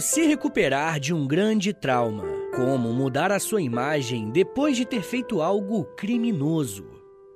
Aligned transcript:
Como 0.00 0.08
se 0.08 0.22
recuperar 0.22 0.98
de 0.98 1.12
um 1.12 1.26
grande 1.26 1.74
trauma? 1.74 2.24
Como 2.56 2.90
mudar 2.90 3.30
a 3.30 3.38
sua 3.38 3.60
imagem 3.60 4.30
depois 4.30 4.74
de 4.74 4.86
ter 4.86 5.02
feito 5.02 5.42
algo 5.42 5.84
criminoso? 5.94 6.86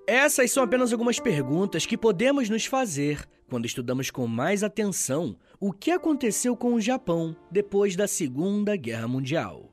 Essas 0.06 0.50
são 0.50 0.62
apenas 0.62 0.90
algumas 0.90 1.20
perguntas 1.20 1.84
que 1.84 1.98
podemos 1.98 2.48
nos 2.48 2.64
fazer 2.64 3.22
quando 3.50 3.66
estudamos 3.66 4.10
com 4.10 4.26
mais 4.26 4.64
atenção 4.64 5.36
o 5.60 5.74
que 5.74 5.90
aconteceu 5.90 6.56
com 6.56 6.72
o 6.72 6.80
Japão 6.80 7.36
depois 7.50 7.96
da 7.96 8.08
Segunda 8.08 8.74
Guerra 8.76 9.08
Mundial. 9.08 9.70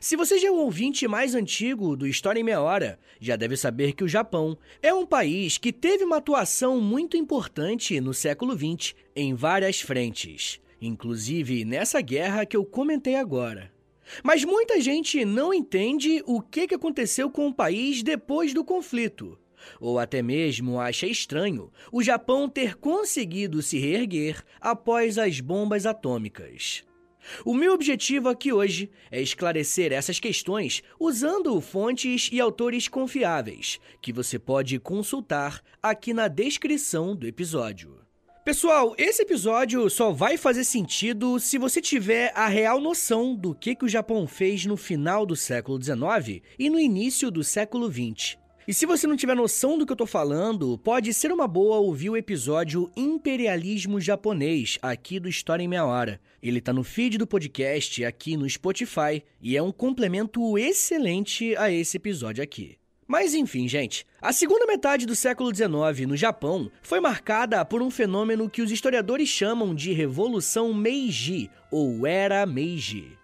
Se 0.00 0.14
você 0.14 0.38
já 0.38 0.46
é 0.46 0.52
um 0.52 0.60
ouvinte 0.60 1.08
mais 1.08 1.34
antigo 1.34 1.96
do 1.96 2.06
História 2.06 2.38
em 2.38 2.44
Meia 2.44 2.60
Hora, 2.60 2.96
já 3.20 3.34
deve 3.34 3.56
saber 3.56 3.92
que 3.92 4.04
o 4.04 4.08
Japão 4.08 4.56
é 4.80 4.94
um 4.94 5.04
país 5.04 5.58
que 5.58 5.72
teve 5.72 6.04
uma 6.04 6.18
atuação 6.18 6.80
muito 6.80 7.16
importante 7.16 8.00
no 8.00 8.14
século 8.14 8.56
XX 8.56 8.94
em 9.16 9.34
várias 9.34 9.80
frentes 9.80 10.60
inclusive 10.80 11.64
nessa 11.64 12.00
guerra 12.00 12.46
que 12.46 12.56
eu 12.56 12.64
comentei 12.64 13.16
agora. 13.16 13.72
Mas 14.22 14.44
muita 14.44 14.80
gente 14.80 15.24
não 15.24 15.54
entende 15.54 16.22
o 16.26 16.40
que 16.40 16.74
aconteceu 16.74 17.30
com 17.30 17.48
o 17.48 17.54
país 17.54 18.02
depois 18.02 18.52
do 18.52 18.64
conflito. 18.64 19.38
Ou 19.78 19.98
até 19.98 20.22
mesmo 20.22 20.80
acha 20.80 21.06
estranho 21.06 21.70
o 21.92 22.02
Japão 22.02 22.48
ter 22.48 22.76
conseguido 22.76 23.62
se 23.62 23.78
reerguer 23.78 24.42
após 24.60 25.18
as 25.18 25.40
bombas 25.40 25.86
atômicas. 25.86 26.84
O 27.44 27.54
meu 27.54 27.74
objetivo 27.74 28.28
aqui 28.28 28.52
hoje 28.52 28.90
é 29.10 29.20
esclarecer 29.20 29.92
essas 29.92 30.18
questões 30.18 30.82
usando 30.98 31.60
fontes 31.60 32.30
e 32.32 32.40
autores 32.40 32.88
confiáveis, 32.88 33.78
que 34.00 34.12
você 34.12 34.38
pode 34.38 34.78
consultar 34.78 35.62
aqui 35.82 36.14
na 36.14 36.28
descrição 36.28 37.14
do 37.14 37.26
episódio. 37.26 37.99
Pessoal, 38.42 38.94
esse 38.96 39.20
episódio 39.20 39.90
só 39.90 40.12
vai 40.12 40.38
fazer 40.38 40.64
sentido 40.64 41.38
se 41.38 41.58
você 41.58 41.78
tiver 41.78 42.32
a 42.34 42.48
real 42.48 42.80
noção 42.80 43.34
do 43.34 43.54
que, 43.54 43.74
que 43.74 43.84
o 43.84 43.88
Japão 43.88 44.26
fez 44.26 44.64
no 44.64 44.78
final 44.78 45.26
do 45.26 45.36
século 45.36 45.80
XIX 45.80 46.42
e 46.58 46.70
no 46.70 46.80
início 46.80 47.30
do 47.30 47.44
século 47.44 47.92
XX. 47.92 48.38
E 48.66 48.72
se 48.72 48.86
você 48.86 49.06
não 49.06 49.14
tiver 49.14 49.36
noção 49.36 49.76
do 49.76 49.84
que 49.84 49.92
eu 49.92 49.96
tô 49.96 50.06
falando, 50.06 50.78
pode 50.78 51.12
ser 51.12 51.30
uma 51.30 51.46
boa 51.46 51.76
ouvir 51.80 52.08
o 52.08 52.16
episódio 52.16 52.90
Imperialismo 52.96 54.00
Japonês, 54.00 54.78
aqui 54.80 55.20
do 55.20 55.28
História 55.28 55.62
em 55.62 55.68
Meia 55.68 55.84
Hora. 55.84 56.18
Ele 56.42 56.62
tá 56.62 56.72
no 56.72 56.82
feed 56.82 57.18
do 57.18 57.26
podcast 57.26 58.02
aqui 58.06 58.38
no 58.38 58.48
Spotify 58.48 59.22
e 59.42 59.54
é 59.54 59.62
um 59.62 59.70
complemento 59.70 60.56
excelente 60.56 61.54
a 61.56 61.70
esse 61.70 61.98
episódio 61.98 62.42
aqui. 62.42 62.79
Mas 63.10 63.34
enfim, 63.34 63.66
gente, 63.66 64.06
a 64.22 64.32
segunda 64.32 64.64
metade 64.66 65.04
do 65.04 65.16
século 65.16 65.52
XIX 65.52 66.06
no 66.06 66.16
Japão 66.16 66.70
foi 66.80 67.00
marcada 67.00 67.64
por 67.64 67.82
um 67.82 67.90
fenômeno 67.90 68.48
que 68.48 68.62
os 68.62 68.70
historiadores 68.70 69.28
chamam 69.28 69.74
de 69.74 69.92
Revolução 69.92 70.72
Meiji 70.72 71.50
ou 71.72 72.06
Era 72.06 72.46
Meiji. 72.46 73.18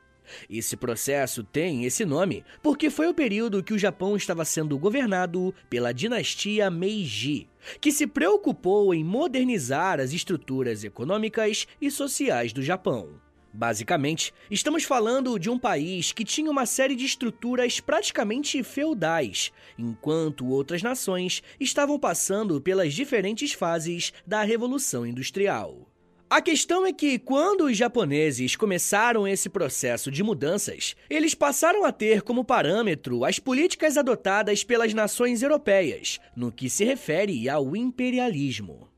Esse 0.51 0.77
processo 0.77 1.45
tem 1.45 1.85
esse 1.85 2.05
nome 2.05 2.45
porque 2.65 2.91
foi 2.91 3.07
o 3.07 3.15
período 3.15 3.63
que 3.63 3.73
o 3.73 3.79
Japão 3.79 4.17
estava 4.17 4.45
sendo 4.45 4.77
governado 4.77 5.55
pela 5.71 5.95
dinastia 5.95 6.69
Meiji, 6.69 7.49
que 7.81 7.93
se 7.93 8.09
preocupou 8.09 8.93
em 8.93 9.05
modernizar 9.05 10.01
as 10.01 10.13
estruturas 10.13 10.83
econômicas 10.83 11.65
e 11.81 11.93
sociais 11.93 12.53
do 12.53 12.61
Japão. 12.61 13.21
Basicamente, 13.57 14.35
estamos 14.51 14.85
falando 14.85 15.39
de 15.39 15.49
um 15.49 15.59
país 15.59 16.13
que 16.13 16.27
tinha 16.27 16.51
uma 16.51 16.67
série 16.67 16.95
de 16.95 17.07
estruturas 17.07 17.81
praticamente 17.81 18.63
feudais, 18.63 19.51
enquanto 19.79 20.47
outras 20.47 20.83
nações 20.83 21.43
estavam 21.59 21.99
passando 21.99 22.61
pelas 22.61 22.93
diferentes 22.93 23.55
fases 23.55 24.13
da 24.27 24.43
Revolução 24.43 25.07
Industrial. 25.07 25.89
A 26.29 26.43
questão 26.43 26.85
é 26.85 26.93
que, 26.93 27.19
quando 27.19 27.65
os 27.65 27.79
japoneses 27.79 28.57
começaram 28.57 29.27
esse 29.27 29.49
processo 29.49 30.11
de 30.11 30.23
mudanças, 30.23 30.95
eles 31.09 31.35
passaram 31.35 31.83
a 31.83 31.91
ter 31.91 32.21
como 32.21 32.45
parâmetro 32.45 33.25
as 33.25 33.39
políticas 33.39 33.97
adotadas 33.97 34.65
pelas 34.65 34.93
nações 34.93 35.41
europeias, 35.41 36.21
no 36.37 36.53
que 36.53 36.69
se 36.69 36.85
refere 36.85 37.49
ao 37.49 37.75
imperialismo. 37.75 38.96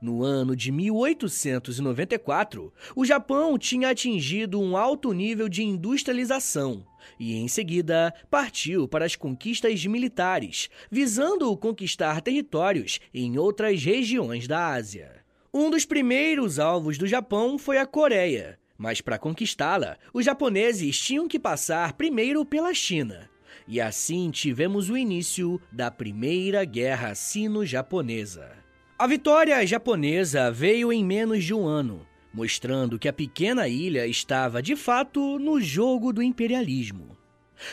No 0.00 0.22
ano 0.22 0.54
de 0.54 0.70
1894, 0.70 2.72
o 2.94 3.04
Japão 3.04 3.58
tinha 3.58 3.90
atingido 3.90 4.60
um 4.60 4.76
alto 4.76 5.12
nível 5.12 5.48
de 5.48 5.62
industrialização 5.62 6.84
e, 7.18 7.34
em 7.34 7.48
seguida, 7.48 8.14
partiu 8.30 8.88
para 8.88 9.04
as 9.04 9.16
conquistas 9.16 9.84
militares, 9.86 10.68
visando 10.90 11.56
conquistar 11.56 12.20
territórios 12.20 13.00
em 13.12 13.38
outras 13.38 13.82
regiões 13.82 14.48
da 14.48 14.72
Ásia. 14.72 15.22
Um 15.52 15.70
dos 15.70 15.84
primeiros 15.84 16.58
alvos 16.58 16.98
do 16.98 17.06
Japão 17.06 17.58
foi 17.58 17.78
a 17.78 17.86
Coreia, 17.86 18.58
mas 18.76 19.00
para 19.00 19.18
conquistá-la, 19.18 19.96
os 20.12 20.24
japoneses 20.24 20.98
tinham 20.98 21.28
que 21.28 21.38
passar 21.38 21.92
primeiro 21.92 22.44
pela 22.44 22.74
China. 22.74 23.30
E 23.66 23.80
assim 23.80 24.30
tivemos 24.30 24.90
o 24.90 24.96
início 24.96 25.60
da 25.72 25.90
Primeira 25.90 26.64
Guerra 26.64 27.14
Sino-Japonesa. 27.14 28.63
A 28.96 29.08
vitória 29.08 29.66
japonesa 29.66 30.52
veio 30.52 30.92
em 30.92 31.04
menos 31.04 31.42
de 31.42 31.52
um 31.52 31.66
ano, 31.66 32.06
mostrando 32.32 32.96
que 32.96 33.08
a 33.08 33.12
pequena 33.12 33.66
ilha 33.66 34.06
estava 34.06 34.62
de 34.62 34.76
fato 34.76 35.36
no 35.40 35.60
jogo 35.60 36.12
do 36.12 36.22
imperialismo. 36.22 37.18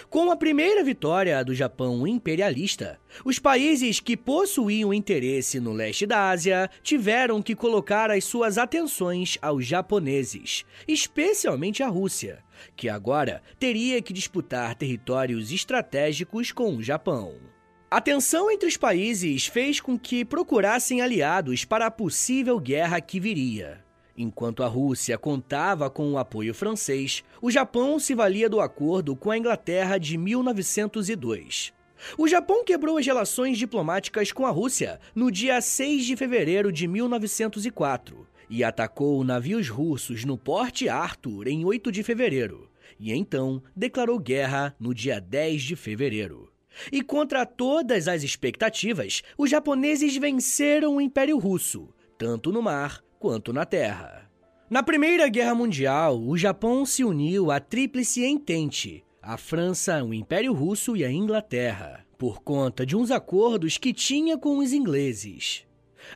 Com 0.10 0.32
a 0.32 0.36
primeira 0.36 0.84
vitória 0.84 1.44
do 1.46 1.54
Japão 1.54 2.08
imperialista, 2.08 3.00
os 3.24 3.38
países 3.38 4.00
que 4.00 4.18
possuíam 4.18 4.92
interesse 4.92 5.60
no 5.60 5.74
leste 5.74 6.08
da 6.08 6.32
Ásia 6.32 6.68
tiveram 6.82 7.40
que 7.40 7.56
colocar 7.56 8.10
as 8.10 8.24
suas 8.24 8.58
atenções 8.58 9.38
aos 9.44 9.64
japoneses, 9.64 10.66
especialmente 10.88 11.84
a 11.84 11.88
Rússia, 11.88 12.44
que 12.76 12.90
agora 12.90 13.44
teria 13.60 14.02
que 14.02 14.12
disputar 14.12 14.74
territórios 14.74 15.52
estratégicos 15.52 16.52
com 16.52 16.78
o 16.78 16.82
Japão. 16.82 17.51
A 17.94 18.00
tensão 18.00 18.50
entre 18.50 18.70
os 18.70 18.78
países 18.78 19.48
fez 19.48 19.82
com 19.82 20.00
que 20.00 20.24
procurassem 20.24 21.02
aliados 21.02 21.66
para 21.66 21.88
a 21.88 21.92
possível 21.92 22.58
guerra 22.58 23.02
que 23.02 23.20
viria. 23.20 23.84
Enquanto 24.18 24.64
a 24.64 24.68
Rússia 24.68 25.18
contava 25.18 25.90
com 25.90 26.14
o 26.14 26.18
apoio 26.18 26.54
francês, 26.54 27.22
o 27.42 27.52
Japão 27.52 28.00
se 28.00 28.16
valia 28.16 28.50
do 28.50 28.62
acordo 28.62 29.14
com 29.14 29.30
a 29.30 29.38
Inglaterra 29.38 29.98
de 29.98 30.18
1902. 30.18 31.74
O 32.18 32.30
Japão 32.30 32.64
quebrou 32.64 32.98
as 32.98 33.06
relações 33.06 33.58
diplomáticas 33.58 34.32
com 34.32 34.46
a 34.46 34.52
Rússia 34.52 34.98
no 35.14 35.30
dia 35.30 35.60
6 35.60 36.06
de 36.06 36.16
fevereiro 36.16 36.72
de 36.72 36.88
1904 36.88 38.26
e 38.50 38.64
atacou 38.64 39.22
navios 39.26 39.68
russos 39.68 40.24
no 40.24 40.38
Porte 40.38 40.88
Arthur 40.88 41.46
em 41.50 41.66
8 41.66 41.92
de 41.92 42.04
fevereiro, 42.04 42.70
e 42.98 43.12
então 43.12 43.62
declarou 43.76 44.18
guerra 44.18 44.74
no 44.80 44.94
dia 44.94 45.20
10 45.20 45.62
de 45.62 45.76
fevereiro. 45.76 46.51
E 46.92 47.02
contra 47.02 47.46
todas 47.46 48.08
as 48.08 48.24
expectativas, 48.24 49.22
os 49.38 49.50
japoneses 49.50 50.16
venceram 50.18 50.96
o 50.96 51.02
Império 51.02 51.38
Russo, 51.38 51.90
tanto 52.18 52.52
no 52.52 52.62
mar 52.62 53.04
quanto 53.20 53.52
na 53.52 53.66
terra. 53.66 54.30
Na 54.70 54.82
Primeira 54.82 55.28
Guerra 55.28 55.54
Mundial, 55.54 56.22
o 56.22 56.38
Japão 56.38 56.86
se 56.86 57.04
uniu 57.04 57.52
à 57.52 57.60
Tríplice 57.60 58.24
Entente, 58.24 59.04
a 59.22 59.36
França, 59.36 60.02
o 60.02 60.14
Império 60.14 60.54
Russo 60.54 60.96
e 60.96 61.04
a 61.04 61.12
Inglaterra, 61.12 62.06
por 62.18 62.42
conta 62.42 62.86
de 62.86 62.96
uns 62.96 63.12
acordos 63.12 63.78
que 63.78 63.94
tinha 63.94 64.38
com 64.38 64.60
os 64.60 64.72
ingleses. 64.72 65.66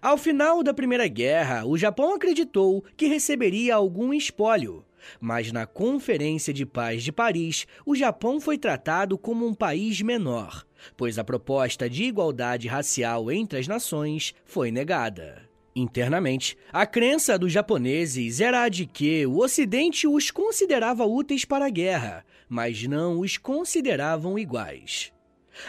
Ao 0.01 0.17
final 0.17 0.63
da 0.63 0.73
Primeira 0.73 1.07
Guerra, 1.07 1.65
o 1.65 1.77
Japão 1.77 2.15
acreditou 2.15 2.81
que 2.95 3.07
receberia 3.07 3.75
algum 3.75 4.13
espólio, 4.13 4.84
mas 5.19 5.51
na 5.51 5.65
Conferência 5.65 6.53
de 6.53 6.65
Paz 6.65 7.03
de 7.03 7.11
Paris, 7.11 7.65
o 7.85 7.95
Japão 7.95 8.39
foi 8.39 8.57
tratado 8.57 9.17
como 9.17 9.45
um 9.45 9.53
país 9.53 10.01
menor, 10.01 10.65
pois 10.95 11.17
a 11.17 11.23
proposta 11.23 11.89
de 11.89 12.03
igualdade 12.03 12.67
racial 12.67 13.31
entre 13.31 13.59
as 13.59 13.67
nações 13.67 14.33
foi 14.45 14.71
negada. 14.71 15.49
Internamente, 15.75 16.57
a 16.71 16.85
crença 16.85 17.37
dos 17.37 17.51
japoneses 17.51 18.39
era 18.39 18.63
a 18.63 18.69
de 18.69 18.85
que 18.85 19.25
o 19.25 19.39
Ocidente 19.39 20.07
os 20.07 20.31
considerava 20.31 21.05
úteis 21.05 21.43
para 21.43 21.65
a 21.65 21.69
guerra, 21.69 22.25
mas 22.47 22.83
não 22.83 23.19
os 23.19 23.37
consideravam 23.37 24.39
iguais. 24.39 25.11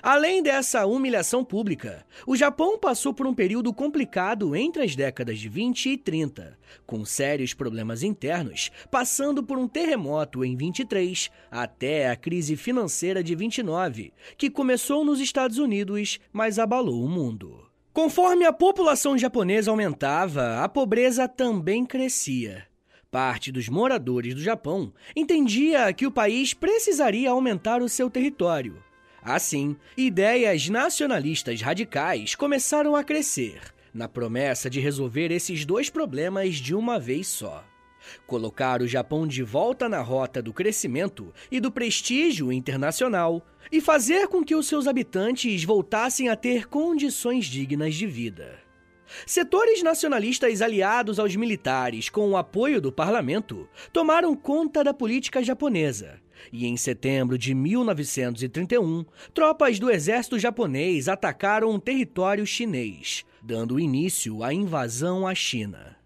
Além 0.03 0.43
dessa 0.43 0.87
humilhação 0.87 1.45
pública, 1.45 2.05
o 2.27 2.37
Japão 2.37 2.79
passou 2.79 3.15
por 3.15 3.27
um 3.27 3.35
período 3.35 3.73
complicado 3.73 4.55
entre 4.55 4.83
as 4.83 4.97
décadas 4.97 5.39
de 5.39 5.49
20 5.49 5.91
e 5.91 5.97
30, 5.97 6.59
com 6.87 7.05
sérios 7.05 7.55
problemas 7.55 8.03
internos, 8.03 8.71
passando 8.91 9.43
por 9.43 9.59
um 9.59 9.69
terremoto 9.69 10.45
em 10.45 10.57
23 10.57 11.31
até 11.51 12.11
a 12.11 12.17
crise 12.17 12.57
financeira 12.57 13.23
de 13.23 13.35
29, 13.35 14.13
que 14.37 14.51
começou 14.51 15.05
nos 15.05 15.21
Estados 15.21 15.59
Unidos, 15.59 16.19
mas 16.33 16.59
abalou 16.59 17.05
o 17.05 17.09
mundo. 17.09 17.67
Conforme 17.93 18.45
a 18.45 18.53
população 18.53 19.17
japonesa 19.17 19.71
aumentava, 19.71 20.63
a 20.63 20.69
pobreza 20.69 21.27
também 21.27 21.85
crescia. 21.87 22.67
Parte 23.11 23.51
dos 23.51 23.69
moradores 23.69 24.35
do 24.35 24.43
Japão 24.43 24.93
entendia 25.15 25.91
que 25.95 26.07
o 26.07 26.11
país 26.11 26.53
precisaria 26.53 27.31
aumentar 27.31 27.81
o 27.81 27.89
seu 27.89 28.11
território 28.11 28.85
Assim, 29.27 29.75
ideias 29.97 30.69
nacionalistas 30.69 31.61
radicais 31.61 32.37
começaram 32.37 32.95
a 32.95 33.03
crescer, 33.03 33.61
na 33.93 34.09
promessa 34.09 34.71
de 34.71 34.79
resolver 34.79 35.33
esses 35.33 35.65
dois 35.65 35.91
problemas 35.91 36.55
de 36.55 36.77
uma 36.77 36.97
vez 36.97 37.27
só. 37.27 37.65
Colocar 38.25 38.83
o 38.83 38.87
Japão 38.87 39.27
de 39.27 39.43
volta 39.43 39.89
na 39.89 40.01
rota 40.01 40.41
do 40.41 40.53
crescimento 40.53 41.35
e 41.51 41.59
do 41.59 41.73
prestígio 41.73 42.53
internacional 42.53 43.45
e 43.73 43.81
fazer 43.81 44.29
com 44.29 44.45
que 44.45 44.55
os 44.55 44.69
seus 44.69 44.87
habitantes 44.87 45.65
voltassem 45.65 46.29
a 46.29 46.37
ter 46.37 46.69
condições 46.69 47.47
dignas 47.47 47.97
de 47.97 48.07
vida. 48.07 48.61
Setores 49.27 49.83
nacionalistas 49.83 50.63
aliados 50.63 51.19
aos 51.19 51.35
militares, 51.35 52.09
com 52.09 52.31
o 52.31 52.37
apoio 52.37 52.81
do 52.81 52.93
parlamento, 52.93 53.69
tomaram 53.93 54.37
conta 54.37 54.85
da 54.85 54.95
política 54.95 55.43
japonesa 55.43 56.25
e 56.53 56.67
em 56.67 56.77
setembro 56.77 57.39
de 57.39 57.55
1931, 57.55 59.05
tropas 59.33 59.79
do 59.79 59.91
exército 59.91 60.39
japonês 60.39 61.09
atacaram 61.09 61.71
um 61.71 61.79
território 61.79 62.47
chinês, 62.47 63.25
dando 63.43 63.81
início 63.81 64.43
à 64.43 64.53
invasão 64.53 65.27
à 65.27 65.35
China. 65.35 65.97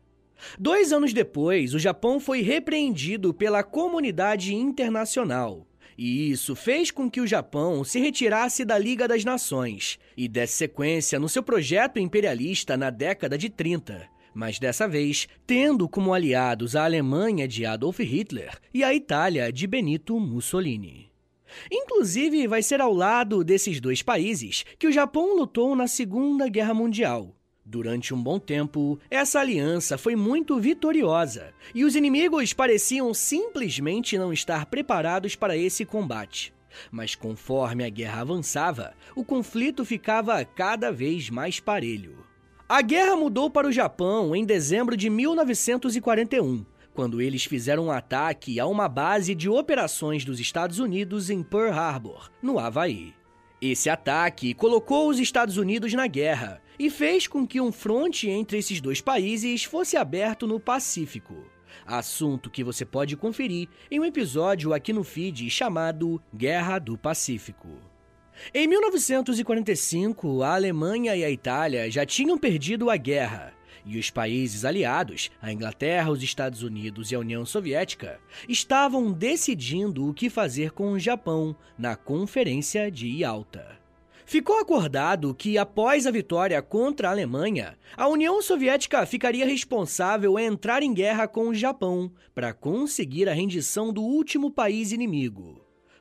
Dois 0.59 0.93
anos 0.93 1.13
depois, 1.13 1.75
o 1.75 1.79
Japão 1.79 2.19
foi 2.19 2.41
repreendido 2.41 3.35
pela 3.35 3.63
comunidade 3.63 4.55
internacional. 4.55 5.67
E 5.97 6.31
isso 6.31 6.57
fez 6.57 6.91
com 6.91 7.11
que 7.11 7.21
o 7.21 7.27
Japão 7.27 7.85
se 7.85 8.01
retirasse 8.01 8.65
da 8.65 8.79
Liga 8.79 9.07
das 9.07 9.23
Nações 9.23 9.99
e 10.17 10.27
desse 10.29 10.55
sequência 10.55 11.19
no 11.19 11.29
seu 11.29 11.43
projeto 11.43 11.99
imperialista 11.99 12.75
na 12.75 12.89
década 12.89 13.37
de 13.37 13.51
30, 13.51 14.09
mas 14.35 14.59
dessa 14.59 14.87
vez 14.87 15.29
tendo 15.47 15.89
como 15.89 16.15
aliados 16.15 16.77
a 16.77 16.85
Alemanha 16.85 17.47
de 17.47 17.67
Adolf 17.67 17.99
Hitler 18.01 18.59
e 18.73 18.85
a 18.85 18.95
Itália 18.95 19.53
de 19.53 19.67
Benito 19.67 20.19
Mussolini. 20.19 21.11
Inclusive, 21.71 22.47
vai 22.47 22.63
ser 22.63 22.81
ao 22.81 22.93
lado 22.93 23.43
desses 23.43 23.81
dois 23.81 24.03
países 24.03 24.65
que 24.79 24.87
o 24.87 24.93
Japão 24.93 25.37
lutou 25.37 25.75
na 25.75 25.87
Segunda 25.87 26.49
Guerra 26.49 26.75
Mundial. 26.75 27.35
Durante 27.65 28.13
um 28.13 28.21
bom 28.21 28.39
tempo, 28.39 28.99
essa 29.11 29.39
aliança 29.39 29.97
foi 29.97 30.17
muito 30.17 30.59
vitoriosa 30.59 31.53
e 31.75 31.85
os 31.85 31.95
inimigos 31.95 32.53
pareciam 32.53 33.15
simplesmente 33.15 34.19
não 34.19 34.33
estar 34.33 34.67
preparados 34.67 35.37
para 35.37 35.57
esse 35.57 35.85
combate. 35.85 36.53
Mas 36.91 37.15
conforme 37.15 37.85
a 37.85 37.89
guerra 37.89 38.23
avançava, 38.23 38.95
o 39.15 39.25
conflito 39.25 39.85
ficava 39.85 40.45
cada 40.45 40.91
vez 40.91 41.31
mais 41.31 41.61
parelho. 41.61 42.30
A 42.71 42.83
guerra 42.83 43.17
mudou 43.17 43.51
para 43.51 43.67
o 43.67 43.73
Japão 43.73 44.33
em 44.33 44.45
dezembro 44.45 44.97
de 44.97 45.11
1941, 45.11 46.65
quando 46.95 47.21
eles 47.21 47.45
fizeram 47.45 47.87
um 47.87 47.91
ataque 47.91 48.61
a 48.61 48.67
uma 48.69 48.89
base 48.89 49.35
de 49.35 49.49
operações 49.49 50.25
dos 50.25 50.39
Estados 50.39 50.79
Unidos 50.79 51.31
em 51.31 51.43
Pearl 51.43 51.73
Harbor, 51.73 52.31
no 52.41 52.61
Havaí. 52.61 53.13
Esse 53.61 53.91
ataque 53.91 54.55
colocou 54.55 55.09
os 55.09 55.19
Estados 55.19 55.57
Unidos 55.57 55.93
na 55.95 56.07
guerra 56.07 56.63
e 56.79 56.89
fez 56.89 57.27
com 57.27 57.45
que 57.45 57.61
um 57.61 57.73
fronte 57.73 58.31
entre 58.31 58.59
esses 58.59 58.81
dois 58.81 59.01
países 59.01 59.65
fosse 59.65 59.97
aberto 59.97 60.47
no 60.47 60.61
Pacífico. 60.61 61.35
Assunto 61.85 62.49
que 62.49 62.63
você 62.63 62.85
pode 62.85 63.17
conferir 63.17 63.69
em 63.91 63.99
um 63.99 64.05
episódio 64.05 64.73
aqui 64.73 64.93
no 64.93 65.03
feed 65.03 65.51
chamado 65.51 66.23
Guerra 66.33 66.79
do 66.79 66.97
Pacífico. 66.97 67.90
Em 68.55 68.67
1945, 68.67 70.43
a 70.43 70.55
Alemanha 70.55 71.15
e 71.15 71.25
a 71.25 71.31
Itália 71.31 71.91
já 71.91 72.05
tinham 72.05 72.37
perdido 72.37 72.91
a 72.91 72.97
guerra, 72.97 73.53
e 73.85 73.99
os 73.99 74.11
países 74.11 74.65
aliados, 74.65 75.31
a 75.41 75.53
Inglaterra, 75.53 76.11
os 76.11 76.23
Estados 76.23 76.63
Unidos 76.63 77.13
e 77.13 77.15
a 77.15 77.19
União 77.19 77.47
Soviética, 77.47 78.19
estavam 78.49 79.13
decidindo 79.13 80.09
o 80.09 80.15
que 80.15 80.29
fazer 80.29 80.73
com 80.73 80.93
o 80.93 80.99
Japão 80.99 81.55
na 81.79 81.95
Conferência 81.95 82.91
de 82.91 83.09
Yalta. 83.09 83.79
Ficou 84.27 84.59
acordado 84.59 85.35
que, 85.35 85.59
após 85.59 86.07
a 86.07 86.11
vitória 86.11 86.63
contra 86.63 87.09
a 87.09 87.11
Alemanha, 87.11 87.77
a 87.97 88.07
União 88.09 88.41
Soviética 88.41 89.05
ficaria 89.05 89.45
responsável 89.45 90.37
a 90.37 90.43
entrar 90.43 90.83
em 90.83 90.95
guerra 90.95 91.27
com 91.27 91.49
o 91.49 91.55
Japão 91.55 92.13
para 92.35 92.53
conseguir 92.53 93.29
a 93.29 93.35
rendição 93.35 93.93
do 93.93 94.03
último 94.03 94.51
país 94.51 94.93
inimigo. 94.93 95.60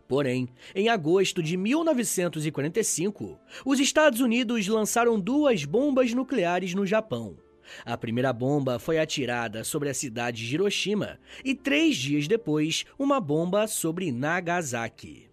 Porém, 0.09 0.49
em 0.73 0.89
agosto 0.89 1.43
de 1.43 1.55
1945, 1.55 3.39
os 3.63 3.79
Estados 3.79 4.19
Unidos 4.19 4.67
lançaram 4.67 5.19
duas 5.19 5.65
bombas 5.65 6.15
nucleares 6.15 6.73
no 6.73 6.83
Japão. 6.83 7.37
A 7.85 7.95
primeira 7.95 8.33
bomba 8.33 8.79
foi 8.79 8.97
atirada 8.97 9.63
sobre 9.63 9.87
a 9.87 9.93
cidade 9.93 10.47
de 10.47 10.55
Hiroshima 10.55 11.19
e, 11.45 11.53
três 11.53 11.95
dias 11.95 12.27
depois, 12.27 12.85
uma 12.97 13.19
bomba 13.19 13.67
sobre 13.67 14.11
Nagasaki. 14.11 15.29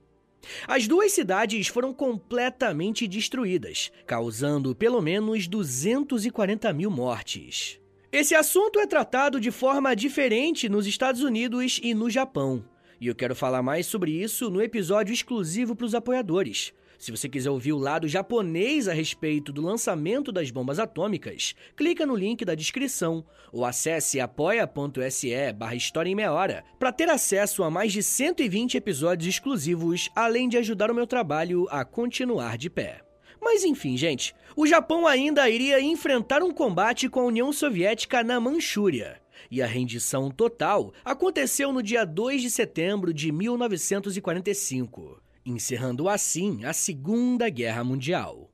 As 0.69 0.87
duas 0.87 1.11
cidades 1.11 1.69
foram 1.69 1.95
completamente 1.95 3.09
destruídas, 3.09 3.91
causando 4.07 4.75
pelo 4.75 5.01
menos 5.01 5.49
240 5.49 6.71
mil 6.75 6.91
mortes. 6.91 7.81
Esse 8.13 8.35
assunto 8.35 8.79
é 8.79 8.87
tratado 8.87 9.41
de 9.41 9.51
forma 9.51 9.97
diferente 9.97 10.69
nos 10.69 10.87
Estados 10.87 11.23
Unidos 11.23 11.81
e 11.83 11.95
no 11.95 12.11
Japão. 12.11 12.63
E 13.01 13.07
eu 13.09 13.15
quero 13.15 13.35
falar 13.35 13.63
mais 13.63 13.87
sobre 13.87 14.11
isso 14.11 14.49
no 14.49 14.63
episódio 14.63 15.13
exclusivo 15.13 15.77
para 15.77 15.87
os 15.87 15.95
apoiadores. 15.95 16.73
Se 16.99 17.11
você 17.11 17.29
quiser 17.29 17.51
ouvir 17.51 17.75
o 17.75 17.79
lado 17.79 18.09
japonês 18.09 18.89
a 18.89 18.95
respeito 18.95 19.53
do 19.53 19.61
lançamento 19.61 20.33
das 20.33 20.51
bombas 20.51 20.79
atômicas, 20.79 21.55
clica 21.77 22.07
no 22.07 22.17
link 22.17 22.43
da 22.43 22.55
descrição 22.55 23.23
ou 23.53 23.67
acesse 23.67 24.19
apoia.se 24.19 25.53
barra 25.53 25.75
História 25.75 26.11
em 26.11 26.15
Meia 26.15 26.33
Hora 26.33 26.65
para 26.79 26.93
ter 26.93 27.11
acesso 27.11 27.63
a 27.63 27.71
mais 27.71 27.93
de 27.93 28.03
120 28.03 28.79
episódios 28.79 29.29
exclusivos, 29.29 30.09
além 30.17 30.49
de 30.49 30.57
ajudar 30.57 30.91
o 30.91 30.95
meu 30.95 31.07
trabalho 31.07 31.67
a 31.71 31.85
continuar 31.85 32.57
de 32.57 32.71
pé. 32.71 33.03
Mas 33.43 33.63
enfim, 33.63 33.97
gente, 33.97 34.35
o 34.57 34.67
Japão 34.67 35.07
ainda 35.07 35.49
iria 35.51 35.81
enfrentar 35.81 36.43
um 36.43 36.51
combate 36.51 37.11
com 37.11 37.21
a 37.21 37.25
União 37.25 37.53
Soviética 37.53 38.25
na 38.25 38.41
Manchúria 38.41 39.21
e 39.51 39.63
a 39.63 39.67
rendição 39.67 40.31
total 40.31 40.93
aconteceu 41.05 41.73
no 41.73 41.83
dia 41.83 42.05
2 42.05 42.43
de 42.43 42.51
setembro 42.51 43.13
de 43.13 43.31
1945, 43.33 45.21
encerrando 45.45 46.09
assim 46.09 46.65
a 46.65 46.73
Segunda 46.73 47.49
Guerra 47.49 47.85
Mundial. 47.85 48.51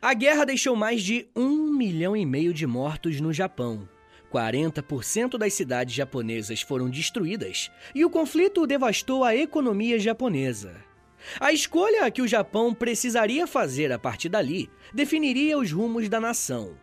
A 0.00 0.14
guerra 0.14 0.44
deixou 0.44 0.74
mais 0.74 1.02
de 1.02 1.28
um 1.36 1.72
milhão 1.72 2.16
e 2.16 2.24
meio 2.24 2.52
de 2.52 2.66
mortos 2.66 3.20
no 3.20 3.32
Japão. 3.32 3.88
40% 4.32 5.38
das 5.38 5.54
cidades 5.54 5.94
japonesas 5.94 6.60
foram 6.60 6.90
destruídas 6.90 7.70
e 7.94 8.04
o 8.04 8.10
conflito 8.10 8.66
devastou 8.66 9.22
a 9.22 9.36
economia 9.36 9.98
japonesa. 9.98 10.74
A 11.40 11.52
escolha 11.52 12.10
que 12.10 12.22
o 12.22 12.28
Japão 12.28 12.74
precisaria 12.74 13.46
fazer 13.46 13.92
a 13.92 13.98
partir 13.98 14.28
dali 14.28 14.70
definiria 14.92 15.58
os 15.58 15.72
rumos 15.72 16.08
da 16.08 16.20
nação 16.20 16.76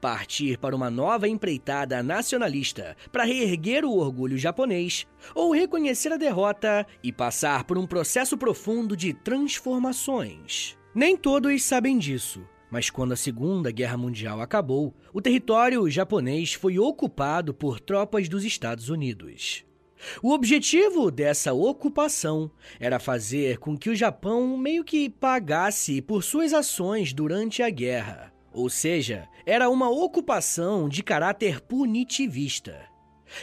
partir 0.00 0.58
para 0.58 0.74
uma 0.74 0.90
nova 0.90 1.28
empreitada 1.28 2.02
nacionalista 2.02 2.96
para 3.12 3.24
reerguer 3.24 3.84
o 3.84 3.96
orgulho 3.96 4.38
japonês, 4.38 5.06
ou 5.34 5.52
reconhecer 5.52 6.12
a 6.12 6.16
derrota 6.16 6.86
e 7.02 7.12
passar 7.12 7.64
por 7.64 7.76
um 7.76 7.86
processo 7.86 8.36
profundo 8.36 8.96
de 8.96 9.12
transformações. 9.12 10.76
Nem 10.94 11.16
todos 11.16 11.62
sabem 11.62 11.98
disso, 11.98 12.42
mas 12.70 12.90
quando 12.90 13.12
a 13.12 13.16
Segunda 13.16 13.70
Guerra 13.70 13.96
Mundial 13.96 14.40
acabou, 14.40 14.94
o 15.12 15.20
território 15.20 15.88
japonês 15.90 16.54
foi 16.54 16.78
ocupado 16.78 17.54
por 17.54 17.80
tropas 17.80 18.28
dos 18.28 18.44
Estados 18.44 18.88
Unidos. 18.88 19.64
O 20.22 20.32
objetivo 20.32 21.10
dessa 21.10 21.52
ocupação 21.52 22.50
era 22.78 22.98
fazer 22.98 23.58
com 23.58 23.76
que 23.76 23.90
o 23.90 23.96
Japão 23.96 24.56
meio 24.56 24.84
que 24.84 25.10
pagasse 25.10 26.00
por 26.00 26.22
suas 26.22 26.52
ações 26.52 27.12
durante 27.12 27.62
a 27.62 27.70
guerra. 27.70 28.32
Ou 28.52 28.68
seja, 28.68 29.28
era 29.44 29.68
uma 29.68 29.90
ocupação 29.90 30.88
de 30.88 31.02
caráter 31.02 31.60
punitivista. 31.60 32.88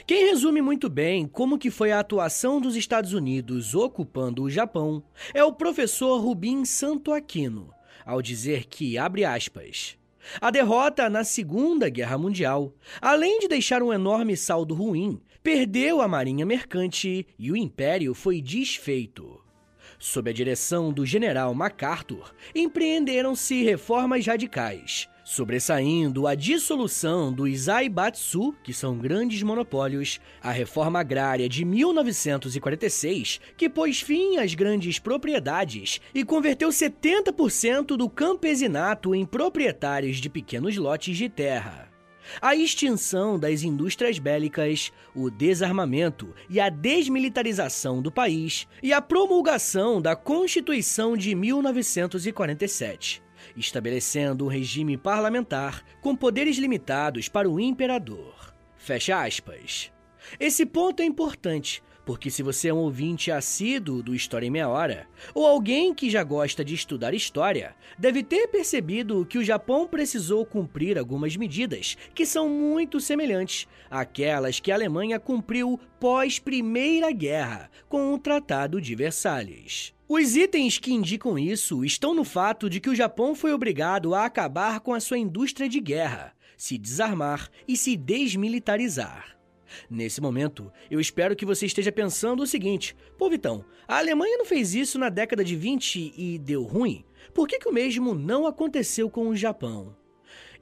Quem 0.08 0.30
resume 0.30 0.62
muito 0.62 0.90
bem 0.90 1.28
como 1.28 1.58
que 1.58 1.70
foi 1.70 1.92
a 1.92 2.00
atuação 2.00 2.60
dos 2.60 2.76
Estados 2.76 3.14
Unidos 3.14 3.76
ocupando 3.76 4.44
o 4.44 4.50
Japão 4.50 5.04
é 5.34 5.44
o 5.44 5.54
professor 5.54 6.20
Rubim 6.20 6.66
Santo 6.66 7.14
Aquino, 7.14 7.70
ao 8.06 8.22
dizer 8.22 8.66
que, 8.66 8.98
abre 8.98 9.24
aspas, 9.24 9.98
a 10.42 10.50
derrota 10.50 11.10
na 11.10 11.24
Segunda 11.24 11.88
Guerra 11.88 12.18
Mundial, 12.18 12.74
além 13.00 13.40
de 13.40 13.48
deixar 13.48 13.84
um 13.84 13.94
enorme 13.94 14.36
saldo 14.36 14.74
ruim, 14.74 15.22
perdeu 15.44 16.02
a 16.02 16.08
marinha 16.08 16.46
mercante 16.46 17.28
e 17.38 17.52
o 17.52 17.56
império 17.56 18.16
foi 18.16 18.42
desfeito. 18.42 19.45
Sob 20.08 20.30
a 20.30 20.34
direção 20.34 20.94
do 20.94 21.04
general 21.04 21.52
MacArthur, 21.56 22.32
empreenderam-se 22.54 23.64
reformas 23.64 24.24
radicais, 24.28 25.10
sobressaindo 25.24 26.28
a 26.28 26.36
dissolução 26.36 27.34
dos 27.34 27.62
Zaibatsu, 27.62 28.54
que 28.64 28.72
são 28.72 29.00
grandes 29.00 29.42
monopólios, 29.42 30.22
a 30.44 30.52
reforma 30.52 31.00
agrária 31.00 31.50
de 31.50 31.66
1946, 31.66 33.42
que 33.58 33.68
pôs 33.68 34.00
fim 34.00 34.38
às 34.38 34.54
grandes 34.54 35.00
propriedades 35.00 36.00
e 36.14 36.24
converteu 36.24 36.70
70% 36.70 37.98
do 37.98 38.08
campesinato 38.08 39.16
em 39.16 39.26
proprietários 39.26 40.18
de 40.18 40.30
pequenos 40.30 40.78
lotes 40.78 41.18
de 41.18 41.28
terra. 41.30 41.85
A 42.42 42.56
extinção 42.56 43.38
das 43.40 43.64
indústrias 43.64 44.20
bélicas, 44.20 44.92
o 45.16 45.30
desarmamento 45.30 46.34
e 46.50 46.60
a 46.60 46.70
desmilitarização 46.70 48.02
do 48.02 48.12
país 48.12 48.68
e 48.82 48.92
a 48.94 49.02
promulgação 49.02 50.02
da 50.02 50.16
Constituição 50.16 51.16
de 51.16 51.36
1947, 51.36 53.22
estabelecendo 53.56 54.46
um 54.46 54.50
regime 54.50 54.98
parlamentar 54.98 55.84
com 56.02 56.16
poderes 56.16 56.58
limitados 56.58 57.30
para 57.30 57.50
o 57.50 57.60
imperador. 57.60 58.54
Fecha 58.76 59.24
aspas. 59.24 59.92
Esse 60.40 60.66
ponto 60.66 61.02
é 61.02 61.06
importante, 61.06 61.84
porque 62.06 62.30
se 62.30 62.44
você 62.44 62.68
é 62.70 62.74
um 62.74 62.78
ouvinte 62.78 63.32
assíduo 63.32 64.04
do 64.04 64.14
História 64.14 64.46
em 64.46 64.52
Meia 64.52 64.70
Hora, 64.70 65.08
ou 65.34 65.46
alguém 65.46 65.94
que 65.94 66.10
já 66.10 66.24
gosta 66.24 66.64
de 66.64 66.76
estudar 66.76 67.14
história, 67.14 67.76
deve 67.98 68.24
ter 68.24 68.48
percebido 68.48 69.26
que 69.26 69.38
o 69.38 69.44
Japão 69.44 69.88
precisou 69.88 70.46
cumprir 70.46 70.98
algumas 70.98 71.36
medidas 71.36 71.98
que 72.14 72.26
são 72.26 72.48
muito 72.48 73.00
semelhantes 73.00 73.68
àquelas 73.90 74.60
que 74.60 74.72
a 74.72 74.76
Alemanha 74.76 75.20
cumpriu 75.20 75.80
pós-Primeira 76.00 77.12
Guerra 77.12 77.70
com 77.90 78.14
o 78.14 78.20
Tratado 78.20 78.80
de 78.80 78.96
Versalhes. 78.96 79.94
Os 80.08 80.36
itens 80.36 80.78
que 80.78 80.94
indicam 80.94 81.40
isso 81.40 81.84
estão 81.84 82.14
no 82.14 82.24
fato 82.24 82.70
de 82.70 82.80
que 82.80 82.90
o 82.90 82.96
Japão 82.96 83.34
foi 83.34 83.52
obrigado 83.52 84.14
a 84.14 84.26
acabar 84.26 84.80
com 84.80 84.94
a 84.94 85.00
sua 85.00 85.18
indústria 85.18 85.68
de 85.68 85.80
guerra, 85.80 86.34
se 86.56 86.78
desarmar 86.78 87.50
e 87.68 87.76
se 87.76 87.98
desmilitarizar. 87.98 89.35
Nesse 89.90 90.22
momento, 90.22 90.72
eu 90.90 91.00
espero 91.00 91.36
que 91.36 91.46
você 91.46 91.66
esteja 91.66 91.92
pensando 91.92 92.44
o 92.44 92.48
seguinte: 92.48 92.96
pô, 93.18 93.30
Vitão, 93.30 93.66
a 93.88 93.98
Alemanha 93.98 94.38
não 94.38 94.46
fez 94.46 94.74
isso 94.74 94.98
na 95.00 95.10
década 95.10 95.44
de 95.44 95.56
20 95.56 96.14
e 96.16 96.40
deu 96.40 96.64
ruim? 96.64 97.06
Por 97.34 97.48
que, 97.48 97.60
que 97.60 97.68
o 97.68 97.74
mesmo 97.74 98.14
não 98.14 98.46
aconteceu 98.46 99.10
com 99.10 99.28
o 99.28 99.36
Japão? 99.36 99.96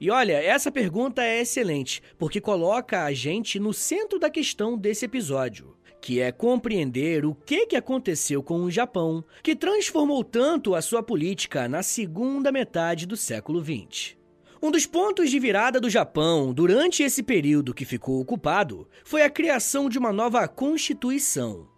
E 0.00 0.10
olha, 0.10 0.42
essa 0.42 0.70
pergunta 0.70 1.22
é 1.22 1.40
excelente, 1.40 2.02
porque 2.18 2.40
coloca 2.40 3.04
a 3.04 3.12
gente 3.12 3.58
no 3.58 3.72
centro 3.72 4.18
da 4.18 4.28
questão 4.28 4.76
desse 4.76 5.04
episódio, 5.04 5.76
que 6.00 6.20
é 6.20 6.30
compreender 6.30 7.24
o 7.24 7.34
que, 7.34 7.66
que 7.66 7.76
aconteceu 7.76 8.42
com 8.42 8.62
o 8.64 8.70
Japão, 8.70 9.24
que 9.42 9.56
transformou 9.56 10.22
tanto 10.22 10.74
a 10.74 10.82
sua 10.82 11.02
política 11.02 11.68
na 11.68 11.82
segunda 11.82 12.52
metade 12.52 13.06
do 13.06 13.16
século 13.16 13.64
XX. 13.64 14.16
Um 14.64 14.70
dos 14.70 14.86
pontos 14.86 15.30
de 15.30 15.38
virada 15.38 15.78
do 15.78 15.90
Japão 15.90 16.50
durante 16.50 17.02
esse 17.02 17.22
período 17.22 17.74
que 17.74 17.84
ficou 17.84 18.18
ocupado 18.18 18.88
foi 19.04 19.20
a 19.20 19.28
criação 19.28 19.90
de 19.90 19.98
uma 19.98 20.10
nova 20.10 20.48
Constituição. 20.48 21.68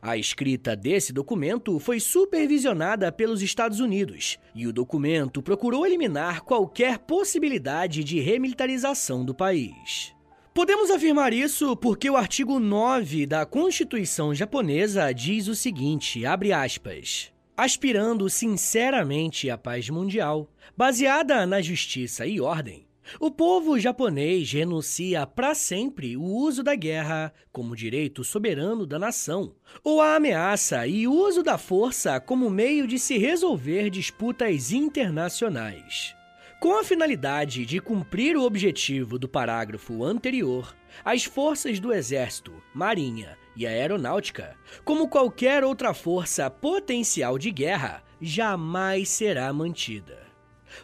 A 0.00 0.16
escrita 0.16 0.74
desse 0.74 1.12
documento 1.12 1.78
foi 1.78 2.00
supervisionada 2.00 3.12
pelos 3.12 3.42
Estados 3.42 3.80
Unidos 3.80 4.38
e 4.54 4.66
o 4.66 4.72
documento 4.72 5.42
procurou 5.42 5.84
eliminar 5.84 6.40
qualquer 6.40 7.00
possibilidade 7.00 8.02
de 8.02 8.18
remilitarização 8.18 9.26
do 9.26 9.34
país. 9.34 10.14
Podemos 10.54 10.90
afirmar 10.90 11.34
isso 11.34 11.76
porque 11.76 12.08
o 12.08 12.16
artigo 12.16 12.58
9 12.58 13.26
da 13.26 13.44
Constituição 13.44 14.34
japonesa 14.34 15.12
diz 15.12 15.48
o 15.48 15.54
seguinte, 15.54 16.24
abre 16.24 16.50
aspas: 16.50 17.31
aspirando 17.56 18.28
sinceramente 18.28 19.50
à 19.50 19.58
paz 19.58 19.88
mundial, 19.90 20.50
baseada 20.76 21.46
na 21.46 21.60
justiça 21.60 22.26
e 22.26 22.40
ordem, 22.40 22.86
o 23.20 23.30
povo 23.30 23.78
japonês 23.78 24.50
renuncia 24.52 25.26
para 25.26 25.54
sempre 25.54 26.16
o 26.16 26.22
uso 26.22 26.62
da 26.62 26.74
guerra 26.74 27.32
como 27.52 27.76
direito 27.76 28.24
soberano 28.24 28.86
da 28.86 28.98
nação, 28.98 29.54
ou 29.82 30.00
a 30.00 30.16
ameaça 30.16 30.86
e 30.86 31.06
uso 31.06 31.42
da 31.42 31.58
força 31.58 32.18
como 32.20 32.48
meio 32.48 32.86
de 32.86 32.98
se 32.98 33.18
resolver 33.18 33.90
disputas 33.90 34.72
internacionais. 34.72 36.14
Com 36.60 36.78
a 36.78 36.84
finalidade 36.84 37.66
de 37.66 37.80
cumprir 37.80 38.36
o 38.36 38.44
objetivo 38.44 39.18
do 39.18 39.28
parágrafo 39.28 40.04
anterior, 40.04 40.76
as 41.04 41.24
forças 41.24 41.80
do 41.80 41.92
Exército, 41.92 42.52
Marinha 42.72 43.36
e 43.54 43.66
Aeronáutica, 43.66 44.56
como 44.84 45.08
qualquer 45.08 45.64
outra 45.64 45.92
força 45.92 46.50
potencial 46.50 47.38
de 47.38 47.50
guerra, 47.50 48.02
jamais 48.20 49.08
será 49.08 49.52
mantida. 49.52 50.22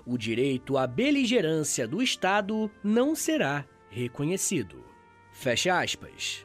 O 0.05 0.19
direito 0.19 0.77
à 0.77 0.87
beligerância 0.87 1.87
do 1.89 2.03
Estado 2.03 2.71
não 2.83 3.15
será 3.15 3.65
reconhecido. 3.89 4.85
Fecha 5.33 5.81
aspas. 5.81 6.45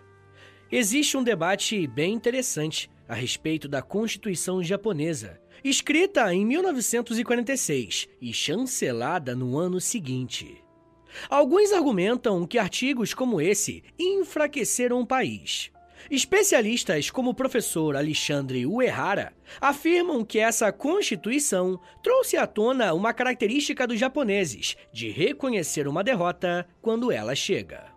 Existe 0.72 1.18
um 1.18 1.24
debate 1.24 1.86
bem 1.88 2.14
interessante 2.14 2.90
a 3.08 3.14
respeito 3.14 3.68
da 3.68 3.82
Constituição 3.82 4.64
japonesa, 4.64 5.40
escrita 5.64 6.34
em 6.34 6.46
1946 6.46 8.08
e 8.22 8.34
chancelada 8.34 9.36
no 9.36 9.58
ano 9.58 9.80
seguinte. 9.80 10.64
Alguns 11.30 11.72
argumentam 11.72 12.48
que 12.48 12.58
artigos 12.58 13.14
como 13.14 13.40
esse 13.40 13.84
enfraqueceram 14.00 15.02
o 15.02 15.06
país. 15.06 15.72
Especialistas 16.12 17.10
como 17.10 17.32
o 17.32 17.34
professor 17.34 17.96
Alexandre 17.96 18.66
Uehara 18.66 19.34
afirmam 19.60 20.24
que 20.26 20.40
essa 20.40 20.72
Constituição 20.72 21.80
trouxe 22.02 22.38
à 22.38 22.46
tona 22.46 22.94
uma 22.94 23.14
característica 23.14 23.88
dos 23.88 24.00
japoneses 24.00 24.76
de 24.92 25.10
reconhecer 25.10 25.88
uma 25.88 26.04
derrota 26.04 26.68
quando 26.82 27.12
ela 27.12 27.36
chega. 27.36 27.92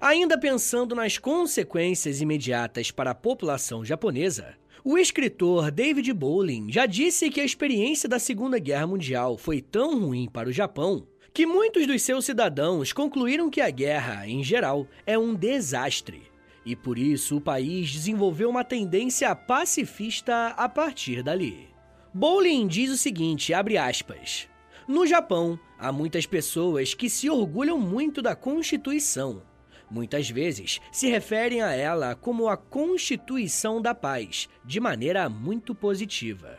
Ainda 0.00 0.38
pensando 0.38 0.94
nas 0.94 1.18
consequências 1.18 2.20
imediatas 2.20 2.90
para 2.90 3.12
a 3.12 3.14
população 3.14 3.84
japonesa, 3.84 4.54
o 4.84 4.98
escritor 4.98 5.70
David 5.70 6.12
Bowling 6.12 6.70
já 6.70 6.86
disse 6.86 7.30
que 7.30 7.40
a 7.40 7.44
experiência 7.44 8.08
da 8.08 8.18
Segunda 8.18 8.58
Guerra 8.58 8.86
Mundial 8.86 9.36
foi 9.38 9.60
tão 9.60 10.00
ruim 10.00 10.28
para 10.30 10.48
o 10.48 10.52
Japão 10.52 11.06
que 11.32 11.46
muitos 11.46 11.86
dos 11.86 12.02
seus 12.02 12.24
cidadãos 12.24 12.92
concluíram 12.92 13.48
que 13.48 13.60
a 13.60 13.70
guerra, 13.70 14.26
em 14.26 14.42
geral, 14.42 14.86
é 15.06 15.16
um 15.16 15.34
desastre. 15.34 16.29
E 16.64 16.76
por 16.76 16.98
isso 16.98 17.36
o 17.36 17.40
país 17.40 17.90
desenvolveu 17.90 18.50
uma 18.50 18.64
tendência 18.64 19.34
pacifista 19.34 20.48
a 20.48 20.68
partir 20.68 21.22
dali. 21.22 21.68
Bowling 22.12 22.66
diz 22.66 22.90
o 22.90 22.96
seguinte, 22.96 23.54
abre 23.54 23.78
aspas: 23.78 24.48
No 24.86 25.06
Japão, 25.06 25.58
há 25.78 25.90
muitas 25.90 26.26
pessoas 26.26 26.92
que 26.92 27.08
se 27.08 27.30
orgulham 27.30 27.78
muito 27.78 28.20
da 28.20 28.36
Constituição. 28.36 29.42
Muitas 29.90 30.30
vezes 30.30 30.80
se 30.92 31.08
referem 31.08 31.62
a 31.62 31.72
ela 31.72 32.14
como 32.14 32.48
a 32.48 32.56
Constituição 32.56 33.80
da 33.82 33.94
Paz, 33.94 34.48
de 34.64 34.78
maneira 34.78 35.28
muito 35.28 35.74
positiva. 35.74 36.58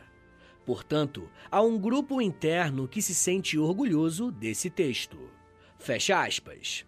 Portanto, 0.65 1.29
há 1.49 1.61
um 1.61 1.77
grupo 1.77 2.21
interno 2.21 2.87
que 2.87 3.01
se 3.01 3.15
sente 3.15 3.57
orgulhoso 3.57 4.31
desse 4.31 4.69
texto. 4.69 5.17
Fecha 5.79 6.21
aspas. 6.21 6.85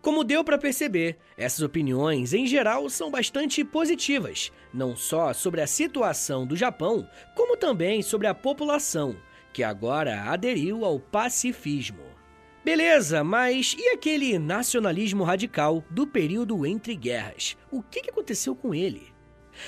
Como 0.00 0.24
deu 0.24 0.44
para 0.44 0.58
perceber, 0.58 1.18
essas 1.36 1.60
opiniões 1.62 2.32
em 2.32 2.46
geral 2.46 2.88
são 2.88 3.10
bastante 3.10 3.64
positivas, 3.64 4.52
não 4.72 4.96
só 4.96 5.32
sobre 5.32 5.60
a 5.60 5.66
situação 5.66 6.46
do 6.46 6.56
Japão, 6.56 7.08
como 7.34 7.56
também 7.56 8.02
sobre 8.02 8.26
a 8.26 8.34
população, 8.34 9.16
que 9.52 9.62
agora 9.62 10.22
aderiu 10.30 10.84
ao 10.84 10.98
pacifismo. 10.98 12.02
Beleza, 12.64 13.24
mas 13.24 13.74
e 13.76 13.88
aquele 13.88 14.38
nacionalismo 14.38 15.24
radical 15.24 15.84
do 15.90 16.06
período 16.06 16.64
entre 16.64 16.94
guerras? 16.94 17.56
O 17.70 17.82
que 17.82 18.08
aconteceu 18.08 18.54
com 18.54 18.72
ele? 18.72 19.12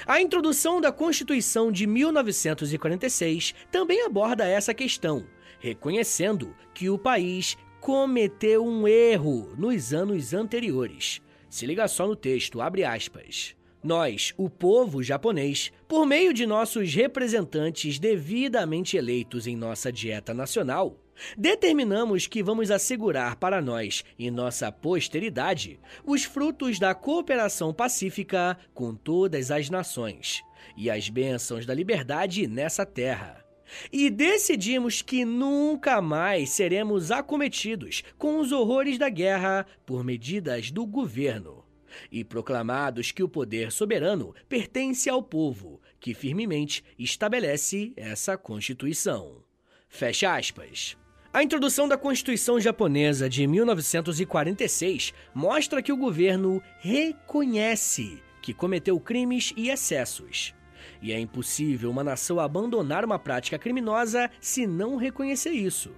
A 0.06 0.20
introdução 0.20 0.80
da 0.80 0.92
Constituição 0.92 1.70
de 1.70 1.87
1946 1.87 3.54
também 3.70 4.02
aborda 4.02 4.46
essa 4.46 4.73
questão, 4.73 5.26
reconhecendo 5.58 6.54
que 6.73 6.88
o 6.88 6.99
país 6.99 7.56
cometeu 7.85 8.64
um 8.64 8.88
erro 8.88 9.53
nos 9.59 9.93
anos 9.93 10.33
anteriores. 10.33 11.21
Se 11.50 11.67
liga 11.67 11.87
só 11.87 12.07
no 12.07 12.17
texto, 12.17 12.62
abre 12.62 12.83
aspas. 12.83 13.55
Nós, 13.83 14.33
o 14.38 14.49
povo 14.49 15.03
japonês, 15.03 15.71
por 15.87 16.07
meio 16.07 16.33
de 16.33 16.47
nossos 16.47 16.95
representantes 16.95 17.99
devidamente 17.99 18.97
eleitos 18.97 19.47
em 19.47 19.55
nossa 19.55 19.93
dieta 19.93 20.33
nacional, 20.33 20.99
determinamos 21.37 22.26
que 22.26 22.43
vamos 22.43 22.71
assegurar 22.71 23.37
para 23.37 23.61
nós 23.61 24.03
e 24.19 24.31
nossa 24.31 24.73
posteridade 24.73 25.79
os 26.07 26.25
frutos 26.25 26.79
da 26.79 26.95
cooperação 26.95 27.71
pacífica 27.75 28.57
com 28.73 28.95
todas 28.95 29.50
as 29.50 29.69
nações 29.69 30.43
e 30.75 30.88
as 30.88 31.11
bênçãos 31.11 31.67
da 31.67 31.75
liberdade 31.75 32.47
nessa 32.47 32.87
terra. 32.87 33.44
E 33.92 34.11
decidimos 34.11 35.02
que 35.02 35.25
nunca 35.25 36.00
mais 36.00 36.50
seremos 36.50 37.11
acometidos 37.11 38.02
com 38.18 38.38
os 38.38 38.52
horrores 38.52 38.99
da 38.99 39.09
guerra 39.09 39.66
por 39.87 40.04
medidas 40.04 40.71
do 40.71 40.87
governo 40.87 41.64
e 42.11 42.25
proclamados 42.25 43.12
que 43.12 43.23
o 43.23 43.28
poder 43.28 43.71
soberano 43.71 44.35
pertence 44.49 45.09
ao 45.09 45.23
povo, 45.23 45.80
que 46.00 46.14
firmemente 46.14 46.85
estabelece 46.99 47.92
essa 47.97 48.37
Constituição. 48.37 49.42
Fecha 49.88 50.35
aspas. 50.35 50.97
A 51.33 51.42
introdução 51.42 51.88
da 51.88 51.97
Constituição 51.97 52.61
japonesa 52.61 53.28
de 53.28 53.47
1946 53.47 55.12
mostra 55.35 55.83
que 55.83 55.92
o 55.92 55.97
governo 55.97 56.62
reconhece 56.78 58.23
que 58.40 58.54
cometeu 58.54 59.00
crimes 59.00 59.52
e 59.56 59.71
excessos. 59.71 60.54
E 61.03 61.12
é 61.12 61.19
impossível 61.19 61.91
uma 61.91 62.05
nação 62.05 62.41
abandonar 62.41 63.05
uma 63.05 63.19
prática 63.19 63.59
criminosa 63.59 64.31
se 64.41 64.67
não 64.67 64.97
reconhecer 64.97 65.50
isso. 65.50 65.93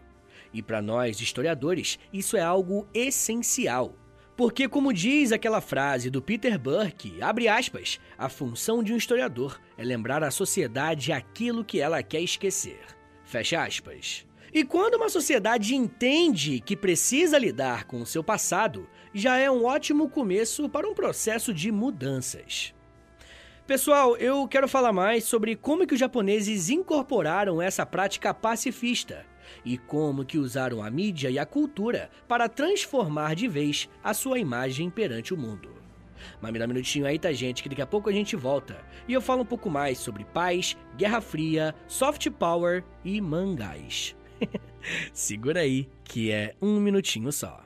E 0.52 0.62
para 0.62 0.81
nós, 0.81 1.21
historiadores, 1.21 1.99
isso 2.12 2.37
é 2.37 2.40
algo 2.40 2.87
essencial 2.95 3.95
porque, 4.37 4.69
como 4.69 4.93
diz 4.93 5.33
aquela 5.33 5.62
frase 5.62 6.11
do 6.11 6.21
Peter 6.21 6.59
Burke, 6.59 7.23
abre 7.23 7.49
aspas, 7.49 7.99
a 8.19 8.28
função 8.28 8.83
de 8.83 8.93
um 8.93 8.97
historiador 8.97 9.59
é 9.78 9.83
lembrar 9.83 10.23
à 10.23 10.31
sociedade 10.31 11.11
aquilo 11.11 11.64
que 11.64 11.81
ela 11.81 12.02
quer 12.02 12.21
esquecer. 12.21 12.81
Fecha 13.25 13.62
aspas. 13.62 14.26
E 14.52 14.62
quando 14.62 14.97
uma 14.97 15.09
sociedade 15.09 15.75
entende 15.75 16.61
que 16.61 16.76
precisa 16.76 17.38
lidar 17.38 17.85
com 17.85 18.02
o 18.02 18.07
seu 18.07 18.23
passado, 18.23 18.88
já 19.12 19.38
é 19.38 19.50
um 19.50 19.64
ótimo 19.64 20.09
começo 20.09 20.69
para 20.69 20.88
um 20.88 20.95
processo 20.95 21.52
de 21.52 21.73
mudanças. 21.73 22.75
Pessoal, 23.66 24.16
eu 24.16 24.46
quero 24.46 24.68
falar 24.68 24.92
mais 24.92 25.25
sobre 25.25 25.56
como 25.56 25.88
que 25.88 25.94
os 25.94 25.99
japoneses 25.99 26.70
incorporaram 26.70 27.61
essa 27.61 27.85
prática 27.85 28.32
pacifista 28.32 29.26
e 29.64 29.76
como 29.76 30.25
que 30.25 30.38
usaram 30.38 30.80
a 30.80 30.88
mídia 30.88 31.28
e 31.30 31.37
a 31.37 31.44
cultura 31.44 32.08
para 32.28 32.49
transformar 32.49 33.35
de 33.35 33.49
vez 33.49 33.88
a 34.04 34.14
sua 34.14 34.38
imagem 34.38 34.88
perante 34.88 35.35
o 35.35 35.37
mundo. 35.37 35.75
Mas 36.40 36.52
me 36.52 36.61
dá 36.61 36.64
um 36.64 36.68
minutinho 36.68 37.06
aí, 37.06 37.18
tá, 37.18 37.32
gente, 37.32 37.61
que 37.61 37.68
daqui 37.68 37.82
a 37.82 37.87
pouco 37.87 38.08
a 38.08 38.12
gente 38.12 38.37
volta. 38.37 38.85
E 39.08 39.12
eu 39.12 39.20
falo 39.20 39.42
um 39.42 39.46
pouco 39.46 39.68
mais 39.68 39.99
sobre 39.99 40.25
paz, 40.25 40.76
Guerra 40.96 41.20
Fria, 41.20 41.75
soft 41.88 42.30
power 42.30 42.85
e 43.04 43.20
mangás. 43.20 44.14
Segura 45.12 45.62
aí, 45.62 45.88
que 46.04 46.30
é 46.30 46.54
um 46.62 46.78
minutinho 46.78 47.32
só. 47.32 47.65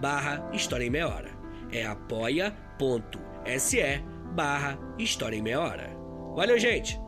barra 0.00 0.48
História 0.52 0.84
em 0.84 0.90
Meia 0.90 1.08
Hora. 1.08 1.30
É 1.72 1.86
apoia.se 1.86 2.44
barra 4.34 4.78
História 4.98 5.36
em 5.36 5.42
Meia 5.42 5.60
Hora. 5.60 5.90
Valeu, 6.34 6.58
gente! 6.58 7.00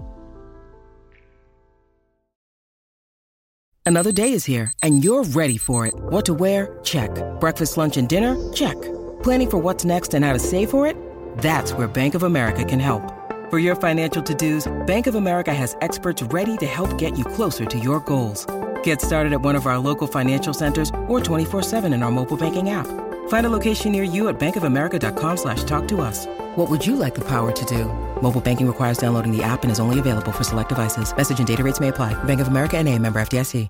Another 3.85 4.11
day 4.11 4.33
is 4.33 4.44
here 4.44 4.72
and 4.83 5.05
you're 5.05 5.22
ready 5.22 5.57
for 5.57 5.87
it. 5.87 5.94
What 6.11 6.25
to 6.27 6.35
wear? 6.35 6.79
Check. 6.83 7.11
Breakfast, 7.38 7.77
lunch, 7.77 7.96
and 7.96 8.09
dinner? 8.09 8.37
Check. 8.53 8.77
Planning 9.22 9.51
for 9.51 9.59
what's 9.59 9.85
next 9.85 10.12
and 10.14 10.25
how 10.25 10.33
to 10.33 10.40
save 10.40 10.70
for 10.70 10.88
it? 10.88 10.96
That's 11.38 11.72
where 11.72 11.87
Bank 11.87 12.16
of 12.16 12.25
America 12.25 12.64
can 12.64 12.81
help. 12.81 13.12
For 13.49 13.61
your 13.61 13.77
financial 13.77 14.22
to-dos, 14.25 14.66
Bank 14.87 15.07
of 15.07 15.14
America 15.14 15.55
has 15.55 15.77
experts 15.83 16.20
ready 16.20 16.57
to 16.57 16.66
help 16.66 16.99
get 16.99 17.16
you 17.16 17.25
closer 17.25 17.64
to 17.64 17.79
your 17.79 18.01
goals. 18.01 18.44
Get 18.87 19.03
started 19.03 19.33
at 19.33 19.42
one 19.42 19.57
of 19.57 19.66
our 19.66 19.81
local 19.81 20.07
financial 20.07 20.55
centers 20.55 20.90
or 21.09 21.18
24-7 21.18 21.92
in 21.92 22.05
our 22.05 22.12
mobile 22.12 22.37
banking 22.37 22.70
app. 22.70 22.87
Find 23.29 23.44
a 23.44 23.51
location 23.51 23.90
near 23.90 24.05
you 24.05 24.29
at 24.29 24.38
bankofamerica.com 24.38 25.37
slash 25.38 25.64
talk 25.64 25.88
to 25.88 26.01
us. 26.01 26.27
What 26.55 26.70
would 26.70 26.87
you 26.87 26.94
like 26.94 27.16
the 27.16 27.25
power 27.25 27.51
to 27.51 27.64
do? 27.64 27.87
Mobile 28.22 28.40
banking 28.40 28.66
requires 28.68 28.99
downloading 28.99 29.37
the 29.37 29.42
app 29.42 29.64
and 29.64 29.72
is 29.72 29.81
only 29.81 29.99
available 29.99 30.31
for 30.31 30.44
select 30.44 30.68
devices. 30.68 31.12
Message 31.16 31.38
and 31.40 31.49
data 31.49 31.64
rates 31.64 31.81
may 31.81 31.88
apply. 31.88 32.14
Bank 32.25 32.40
of 32.40 32.46
America 32.46 32.77
and 32.79 32.88
a 32.88 32.96
member 32.99 33.18
FDIC. 33.20 33.68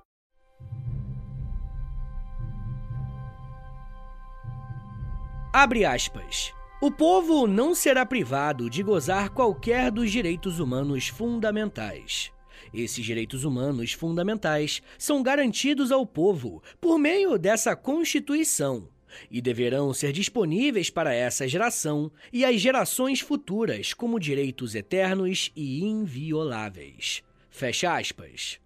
Abre 5.51 5.85
aspas. 5.85 6.53
O 6.79 6.91
povo 6.91 7.47
não 7.47 7.73
será 7.73 8.05
privado 8.05 8.69
de 8.69 8.83
gozar 8.83 9.31
qualquer 9.31 9.89
dos 9.89 10.11
direitos 10.11 10.59
humanos 10.59 11.07
fundamentais. 11.07 12.31
Esses 12.73 13.03
direitos 13.03 13.43
humanos 13.43 13.93
fundamentais 13.93 14.81
são 14.97 15.23
garantidos 15.23 15.91
ao 15.91 16.05
povo 16.05 16.61
por 16.79 16.97
meio 16.97 17.37
dessa 17.37 17.75
Constituição 17.75 18.87
e 19.31 19.41
deverão 19.41 19.93
ser 19.93 20.11
disponíveis 20.11 20.89
para 20.89 21.13
essa 21.13 21.47
geração 21.47 22.11
e 22.31 22.45
as 22.45 22.59
gerações 22.59 23.19
futuras 23.19 23.93
como 23.93 24.19
direitos 24.19 24.75
eternos 24.75 25.51
e 25.55 25.83
invioláveis. 25.83 27.23
Fecha 27.49 27.95
aspas. 27.95 28.59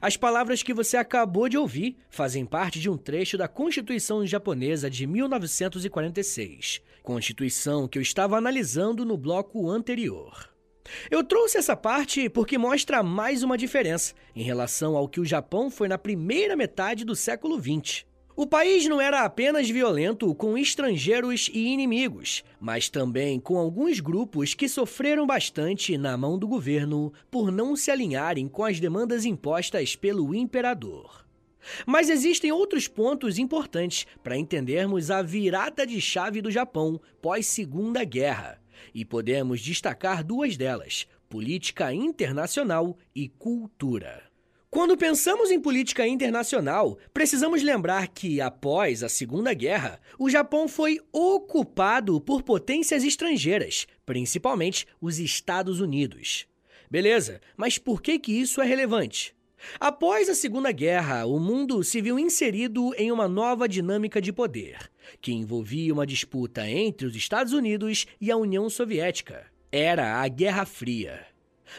As 0.00 0.16
palavras 0.16 0.62
que 0.62 0.72
você 0.72 0.96
acabou 0.96 1.48
de 1.48 1.58
ouvir 1.58 1.96
fazem 2.08 2.46
parte 2.46 2.78
de 2.78 2.88
um 2.88 2.96
trecho 2.96 3.36
da 3.36 3.48
Constituição 3.48 4.24
japonesa 4.24 4.88
de 4.88 5.06
1946, 5.06 6.80
Constituição 7.02 7.88
que 7.88 7.98
eu 7.98 8.02
estava 8.02 8.36
analisando 8.36 9.04
no 9.04 9.16
bloco 9.16 9.68
anterior. 9.68 10.53
Eu 11.10 11.24
trouxe 11.24 11.58
essa 11.58 11.76
parte 11.76 12.28
porque 12.28 12.58
mostra 12.58 13.02
mais 13.02 13.42
uma 13.42 13.58
diferença 13.58 14.14
em 14.34 14.42
relação 14.42 14.96
ao 14.96 15.08
que 15.08 15.20
o 15.20 15.24
Japão 15.24 15.70
foi 15.70 15.88
na 15.88 15.98
primeira 15.98 16.56
metade 16.56 17.04
do 17.04 17.16
século 17.16 17.60
XX. 17.60 18.04
O 18.36 18.48
país 18.48 18.84
não 18.88 19.00
era 19.00 19.20
apenas 19.20 19.70
violento 19.70 20.34
com 20.34 20.58
estrangeiros 20.58 21.48
e 21.54 21.68
inimigos, 21.68 22.42
mas 22.58 22.88
também 22.88 23.38
com 23.38 23.56
alguns 23.56 24.00
grupos 24.00 24.54
que 24.54 24.68
sofreram 24.68 25.24
bastante 25.24 25.96
na 25.96 26.16
mão 26.16 26.36
do 26.36 26.48
governo 26.48 27.12
por 27.30 27.52
não 27.52 27.76
se 27.76 27.92
alinharem 27.92 28.48
com 28.48 28.64
as 28.64 28.80
demandas 28.80 29.24
impostas 29.24 29.94
pelo 29.94 30.34
imperador. 30.34 31.24
Mas 31.86 32.10
existem 32.10 32.50
outros 32.50 32.88
pontos 32.88 33.38
importantes 33.38 34.04
para 34.22 34.36
entendermos 34.36 35.12
a 35.12 35.22
virada 35.22 35.86
de 35.86 36.00
chave 36.00 36.42
do 36.42 36.50
Japão 36.50 37.00
pós-Segunda 37.22 38.02
Guerra, 38.02 38.60
e 38.94 39.04
podemos 39.04 39.60
destacar 39.60 40.22
duas 40.22 40.56
delas: 40.56 41.06
política 41.28 41.92
internacional 41.92 42.96
e 43.14 43.28
cultura. 43.28 44.22
Quando 44.70 44.96
pensamos 44.96 45.52
em 45.52 45.60
política 45.60 46.06
internacional, 46.06 46.98
precisamos 47.12 47.62
lembrar 47.62 48.08
que, 48.08 48.40
após 48.40 49.04
a 49.04 49.08
Segunda 49.08 49.54
Guerra, 49.54 50.00
o 50.18 50.28
Japão 50.28 50.66
foi 50.66 51.00
ocupado 51.12 52.20
por 52.20 52.42
potências 52.42 53.04
estrangeiras, 53.04 53.86
principalmente 54.04 54.86
os 55.00 55.18
Estados 55.18 55.80
Unidos. 55.80 56.46
Beleza, 56.90 57.40
mas 57.56 57.78
por 57.78 58.02
que, 58.02 58.18
que 58.18 58.32
isso 58.32 58.60
é 58.60 58.64
relevante? 58.64 59.33
Após 59.80 60.28
a 60.28 60.34
Segunda 60.34 60.70
Guerra, 60.72 61.26
o 61.26 61.38
mundo 61.38 61.82
se 61.82 62.00
viu 62.00 62.18
inserido 62.18 62.94
em 62.96 63.10
uma 63.10 63.28
nova 63.28 63.68
dinâmica 63.68 64.20
de 64.20 64.32
poder, 64.32 64.90
que 65.20 65.32
envolvia 65.32 65.92
uma 65.92 66.06
disputa 66.06 66.68
entre 66.68 67.06
os 67.06 67.16
Estados 67.16 67.52
Unidos 67.52 68.06
e 68.20 68.30
a 68.30 68.36
União 68.36 68.68
Soviética. 68.70 69.46
Era 69.70 70.20
a 70.22 70.28
Guerra 70.28 70.64
Fria. 70.64 71.26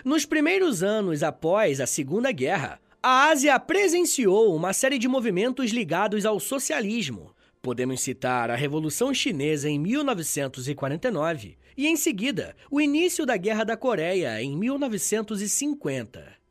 Nos 0.04 0.26
primeiros 0.26 0.84
anos 0.84 1.24
após 1.24 1.80
a 1.80 1.88
Segunda 1.88 2.32
Guerra, 2.32 2.80
a 3.02 3.30
Ásia 3.30 3.60
presenciou 3.60 4.56
uma 4.56 4.74
série 4.74 4.98
de 4.98 5.08
movimentos 5.08 5.72
ligados 5.72 6.26
ao 6.26 6.40
socialismo. 6.40 7.36
Podemos 7.62 8.02
citar 8.02 8.50
a 8.50 8.56
Revolução 8.56 9.14
Chinesa 9.14 9.70
em 9.70 9.80
1949 9.80 11.58
e, 11.78 11.88
em 11.88 11.96
seguida, 11.96 12.56
o 12.70 12.82
início 12.82 13.26
da 13.26 13.38
Guerra 13.38 13.64
da 13.64 13.78
Coreia 13.78 14.42
em 14.42 14.56
1950. 14.58 16.45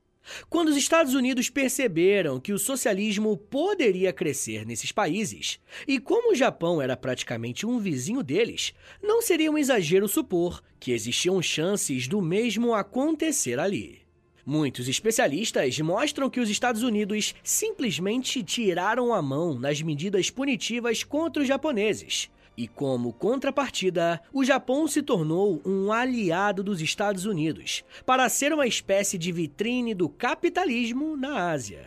Quando 0.48 0.68
os 0.68 0.76
Estados 0.76 1.14
Unidos 1.14 1.50
perceberam 1.50 2.40
que 2.40 2.52
o 2.52 2.58
socialismo 2.58 3.36
poderia 3.36 4.12
crescer 4.12 4.66
nesses 4.66 4.90
países, 4.90 5.60
e 5.86 5.98
como 5.98 6.32
o 6.32 6.34
Japão 6.34 6.80
era 6.80 6.96
praticamente 6.96 7.66
um 7.66 7.78
vizinho 7.78 8.22
deles, 8.22 8.72
não 9.02 9.20
seria 9.20 9.50
um 9.50 9.58
exagero 9.58 10.08
supor 10.08 10.62
que 10.80 10.92
existiam 10.92 11.40
chances 11.42 12.08
do 12.08 12.20
mesmo 12.20 12.74
acontecer 12.74 13.58
ali. 13.58 14.02
Muitos 14.46 14.88
especialistas 14.88 15.78
mostram 15.80 16.28
que 16.28 16.38
os 16.38 16.50
Estados 16.50 16.82
Unidos 16.82 17.34
simplesmente 17.42 18.42
tiraram 18.42 19.14
a 19.14 19.22
mão 19.22 19.58
nas 19.58 19.80
medidas 19.80 20.28
punitivas 20.28 21.02
contra 21.02 21.42
os 21.42 21.48
japoneses. 21.48 22.28
E 22.56 22.68
como 22.68 23.12
contrapartida, 23.12 24.20
o 24.32 24.44
Japão 24.44 24.86
se 24.86 25.02
tornou 25.02 25.60
um 25.66 25.92
aliado 25.92 26.62
dos 26.62 26.80
Estados 26.80 27.26
Unidos, 27.26 27.84
para 28.06 28.28
ser 28.28 28.52
uma 28.52 28.66
espécie 28.66 29.18
de 29.18 29.32
vitrine 29.32 29.92
do 29.92 30.08
capitalismo 30.08 31.16
na 31.16 31.50
Ásia. 31.50 31.84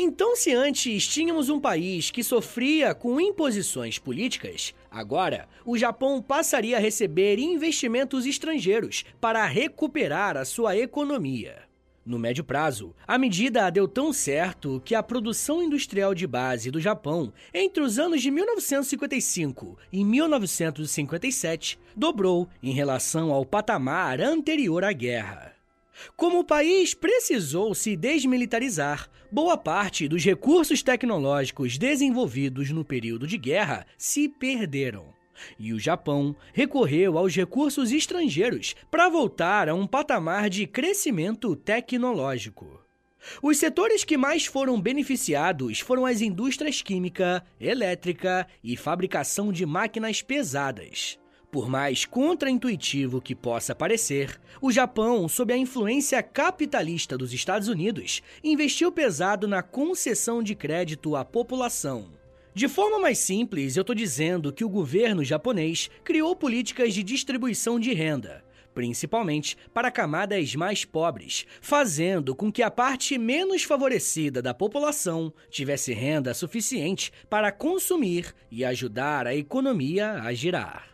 Então, 0.00 0.36
se 0.36 0.52
antes 0.54 1.08
tínhamos 1.08 1.48
um 1.48 1.58
país 1.58 2.10
que 2.10 2.22
sofria 2.22 2.94
com 2.94 3.20
imposições 3.20 3.98
políticas, 3.98 4.72
agora 4.88 5.48
o 5.64 5.76
Japão 5.76 6.22
passaria 6.22 6.76
a 6.76 6.80
receber 6.80 7.38
investimentos 7.38 8.24
estrangeiros 8.24 9.04
para 9.20 9.44
recuperar 9.44 10.36
a 10.36 10.44
sua 10.44 10.76
economia. 10.76 11.67
No 12.08 12.18
médio 12.18 12.42
prazo, 12.42 12.94
a 13.06 13.18
medida 13.18 13.68
deu 13.68 13.86
tão 13.86 14.14
certo 14.14 14.80
que 14.82 14.94
a 14.94 15.02
produção 15.02 15.62
industrial 15.62 16.14
de 16.14 16.26
base 16.26 16.70
do 16.70 16.80
Japão, 16.80 17.30
entre 17.52 17.82
os 17.82 17.98
anos 17.98 18.22
de 18.22 18.30
1955 18.30 19.76
e 19.92 20.02
1957, 20.02 21.78
dobrou 21.94 22.48
em 22.62 22.72
relação 22.72 23.30
ao 23.30 23.44
patamar 23.44 24.22
anterior 24.22 24.84
à 24.84 24.92
guerra. 24.94 25.52
Como 26.16 26.38
o 26.38 26.44
país 26.44 26.94
precisou 26.94 27.74
se 27.74 27.94
desmilitarizar, 27.94 29.10
boa 29.30 29.58
parte 29.58 30.08
dos 30.08 30.24
recursos 30.24 30.82
tecnológicos 30.82 31.76
desenvolvidos 31.76 32.70
no 32.70 32.86
período 32.86 33.26
de 33.26 33.36
guerra 33.36 33.84
se 33.98 34.30
perderam. 34.30 35.17
E 35.58 35.72
o 35.72 35.78
Japão 35.78 36.34
recorreu 36.52 37.18
aos 37.18 37.34
recursos 37.34 37.92
estrangeiros 37.92 38.74
para 38.90 39.08
voltar 39.08 39.68
a 39.68 39.74
um 39.74 39.86
patamar 39.86 40.48
de 40.48 40.66
crescimento 40.66 41.54
tecnológico. 41.56 42.80
Os 43.42 43.58
setores 43.58 44.04
que 44.04 44.16
mais 44.16 44.46
foram 44.46 44.80
beneficiados 44.80 45.80
foram 45.80 46.06
as 46.06 46.20
indústrias 46.20 46.82
química, 46.82 47.44
elétrica 47.60 48.46
e 48.62 48.76
fabricação 48.76 49.52
de 49.52 49.66
máquinas 49.66 50.22
pesadas. 50.22 51.18
Por 51.50 51.68
mais 51.68 52.04
contraintuitivo 52.04 53.22
que 53.22 53.34
possa 53.34 53.74
parecer, 53.74 54.38
o 54.60 54.70
Japão, 54.70 55.26
sob 55.28 55.52
a 55.52 55.56
influência 55.56 56.22
capitalista 56.22 57.16
dos 57.16 57.32
Estados 57.32 57.68
Unidos, 57.68 58.22
investiu 58.44 58.92
pesado 58.92 59.48
na 59.48 59.62
concessão 59.62 60.42
de 60.42 60.54
crédito 60.54 61.16
à 61.16 61.24
população. 61.24 62.17
De 62.58 62.66
forma 62.66 62.98
mais 62.98 63.18
simples, 63.18 63.76
eu 63.76 63.82
estou 63.82 63.94
dizendo 63.94 64.52
que 64.52 64.64
o 64.64 64.68
governo 64.68 65.22
japonês 65.22 65.88
criou 66.02 66.34
políticas 66.34 66.92
de 66.92 67.04
distribuição 67.04 67.78
de 67.78 67.94
renda, 67.94 68.44
principalmente 68.74 69.56
para 69.72 69.92
camadas 69.92 70.56
mais 70.56 70.84
pobres, 70.84 71.46
fazendo 71.60 72.34
com 72.34 72.50
que 72.50 72.60
a 72.60 72.68
parte 72.68 73.16
menos 73.16 73.62
favorecida 73.62 74.42
da 74.42 74.52
população 74.52 75.32
tivesse 75.48 75.92
renda 75.92 76.34
suficiente 76.34 77.12
para 77.30 77.52
consumir 77.52 78.34
e 78.50 78.64
ajudar 78.64 79.28
a 79.28 79.36
economia 79.36 80.14
a 80.14 80.34
girar. 80.34 80.88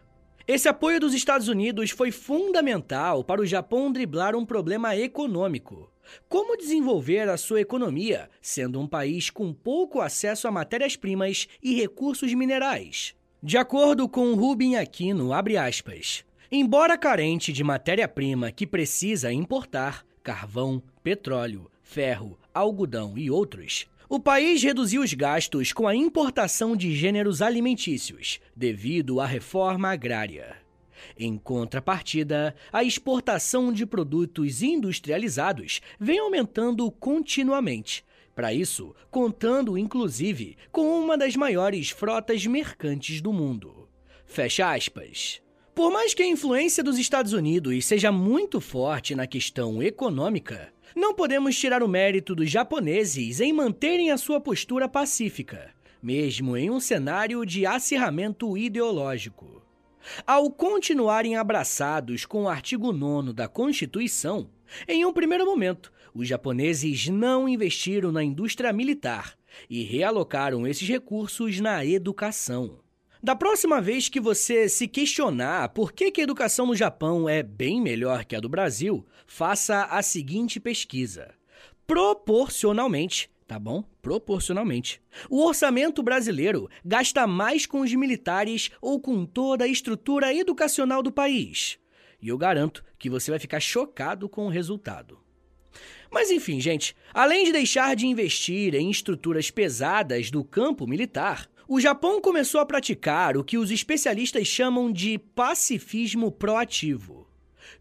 Esse 0.47 0.69
apoio 0.69 1.01
dos 1.01 1.15
Estados 1.15 1.49
Unidos 1.49 1.89
foi 1.89 2.11
fundamental 2.11 3.25
para 3.25 3.41
o 3.41 3.47
Japão 3.47 3.91
driblar 3.91 4.37
um 4.37 4.45
problema 4.45 4.95
econômico. 4.95 5.94
Como 6.29 6.57
desenvolver 6.57 7.29
a 7.29 7.37
sua 7.37 7.61
economia, 7.61 8.29
sendo 8.41 8.81
um 8.81 8.87
país 8.87 9.31
com 9.31 9.53
pouco 9.53 10.01
acesso 10.01 10.49
a 10.49 10.51
matérias-primas 10.51 11.49
e 11.63 11.75
recursos 11.75 12.33
minerais? 12.35 13.15
De 13.43 13.59
acordo 13.59 14.09
com 14.09 14.35
Rubin 14.35 14.77
Aquino, 14.77 15.31
aspas, 15.33 16.25
embora 16.51 16.97
carente 16.97 17.53
de 17.53 17.63
matéria-prima 17.63 18.51
que 18.51 18.67
precisa 18.67 19.33
importar, 19.33 20.05
carvão, 20.23 20.83
petróleo, 21.03 21.71
ferro, 21.83 22.39
algodão 22.55 23.19
e 23.19 23.31
outros, 23.31 23.87
o 24.09 24.21
país 24.21 24.63
reduziu 24.63 25.03
os 25.03 25.13
gastos 25.13 25.73
com 25.73 25.89
a 25.89 25.95
importação 25.95 26.77
de 26.77 26.95
gêneros 26.95 27.43
alimentícios, 27.43 28.41
devido 28.55 29.21
à 29.21 29.27
reforma 29.27 29.91
agrária. 29.91 30.64
Em 31.19 31.37
contrapartida, 31.39 32.55
a 32.73 32.83
exportação 32.83 33.73
de 33.73 33.87
produtos 33.87 34.63
industrializados 34.63 35.81
vem 35.99 36.19
aumentando 36.19 36.91
continuamente. 36.91 38.05
Para 38.35 38.53
isso, 38.53 38.95
contando 39.11 39.79
inclusive 39.79 40.57
com 40.73 41.01
uma 41.01 41.17
das 41.17 41.37
maiores 41.37 41.91
frotas 41.91 42.45
mercantes 42.47 43.21
do 43.21 43.33
mundo. 43.33 43.89
Fecha 44.27 44.73
aspas. 44.73 45.41
Por 45.75 45.93
mais 45.93 46.15
que 46.15 46.23
a 46.23 46.27
influência 46.27 46.83
dos 46.85 46.99
Estados 46.99 47.33
Unidos 47.33 47.85
seja 47.85 48.13
muito 48.13 48.61
forte 48.61 49.15
na 49.15 49.27
questão 49.27 49.83
econômica, 49.83 50.73
não 50.95 51.15
podemos 51.15 51.59
tirar 51.59 51.83
o 51.83 51.89
mérito 51.89 52.35
dos 52.35 52.49
japoneses 52.49 53.41
em 53.41 53.53
manterem 53.53 54.13
a 54.13 54.17
sua 54.17 54.41
postura 54.41 54.89
pacífica, 54.89 55.73
mesmo 56.01 56.57
em 56.57 56.71
um 56.71 56.79
cenário 56.79 57.45
de 57.45 57.67
acirramento 57.67 58.57
ideológico. 58.57 59.64
Ao 60.27 60.51
continuarem 60.51 61.37
abraçados 61.37 62.25
com 62.25 62.45
o 62.45 62.49
artigo 62.49 62.93
9 62.93 63.33
da 63.33 63.49
Constituição, 63.49 64.51
em 64.89 65.05
um 65.05 65.13
primeiro 65.13 65.45
momento, 65.45 65.93
os 66.15 66.29
japoneses 66.29 67.09
não 67.09 67.49
investiram 67.49 68.13
na 68.13 68.23
indústria 68.23 68.73
militar 68.73 69.37
e 69.69 69.83
realocaram 69.83 70.67
esses 70.67 70.89
recursos 70.89 71.61
na 71.61 71.85
educação. 71.85 72.79
Da 73.23 73.35
próxima 73.35 73.81
vez 73.81 74.09
que 74.09 74.21
você 74.21 74.69
se 74.69 74.87
questionar 74.87 75.71
por 75.71 75.93
que, 75.93 76.13
a 76.21 76.23
educação 76.23 76.67
no 76.67 76.77
Japão 76.77 77.27
é 77.29 77.43
bem 77.43 77.81
melhor 77.81 78.25
que 78.25 78.37
a 78.37 78.41
do 78.41 78.51
Brasil, 78.51 79.07
faça 79.27 79.85
a 79.85 80.03
seguinte 80.03 80.61
pesquisa. 80.61 81.35
Proporcionalmente, 81.87 83.31
tá 83.47 83.59
bom? 83.59 83.85
Proporcionalmente. 84.01 85.01
O 85.29 85.45
orçamento 85.45 86.03
brasileiro 86.03 86.69
gasta 86.85 87.27
mais 87.27 87.67
com 87.67 87.81
os 87.81 87.93
militares 87.93 88.71
ou 88.81 89.01
com 89.01 89.25
toda 89.25 89.65
a 89.65 89.69
estrutura 89.69 90.35
educacional 90.35 91.03
do 91.03 91.13
país. 91.13 91.79
E 92.21 92.29
eu 92.29 92.39
garanto 92.39 92.85
que 92.99 93.11
você 93.11 93.31
vai 93.31 93.39
ficar 93.39 93.61
chocado 93.61 94.29
com 94.29 94.47
o 94.47 94.51
resultado. 94.51 95.19
Mas 96.11 96.31
enfim, 96.31 96.61
gente, 96.61 96.95
além 97.13 97.45
de 97.45 97.53
deixar 97.53 97.97
de 97.97 98.07
investir 98.07 98.75
em 98.75 98.91
estruturas 98.91 99.51
pesadas 99.51 100.31
do 100.31 100.45
campo 100.45 100.87
militar, 100.87 101.51
o 101.67 101.81
Japão 101.81 102.21
começou 102.21 102.61
a 102.61 102.67
praticar 102.67 103.37
o 103.37 103.45
que 103.45 103.59
os 103.59 103.71
especialistas 103.71 104.47
chamam 104.47 104.93
de 104.93 105.19
pacifismo 105.19 106.31
proativo. 106.31 107.24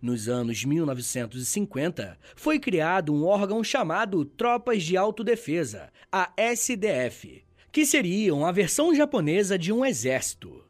Nos 0.04 0.28
anos 0.28 0.66
1950, 0.66 2.18
foi 2.36 2.60
criado 2.60 3.14
um 3.14 3.24
órgão 3.24 3.64
chamado 3.64 4.26
Tropas 4.26 4.84
de 4.84 4.98
Autodefesa, 4.98 5.90
a 6.12 6.30
SDF, 6.36 7.42
que 7.72 7.86
seriam 7.86 8.46
a 8.46 8.52
versão 8.52 8.94
japonesa 8.94 9.58
de 9.58 9.72
um 9.72 9.86
exército. 9.86 10.62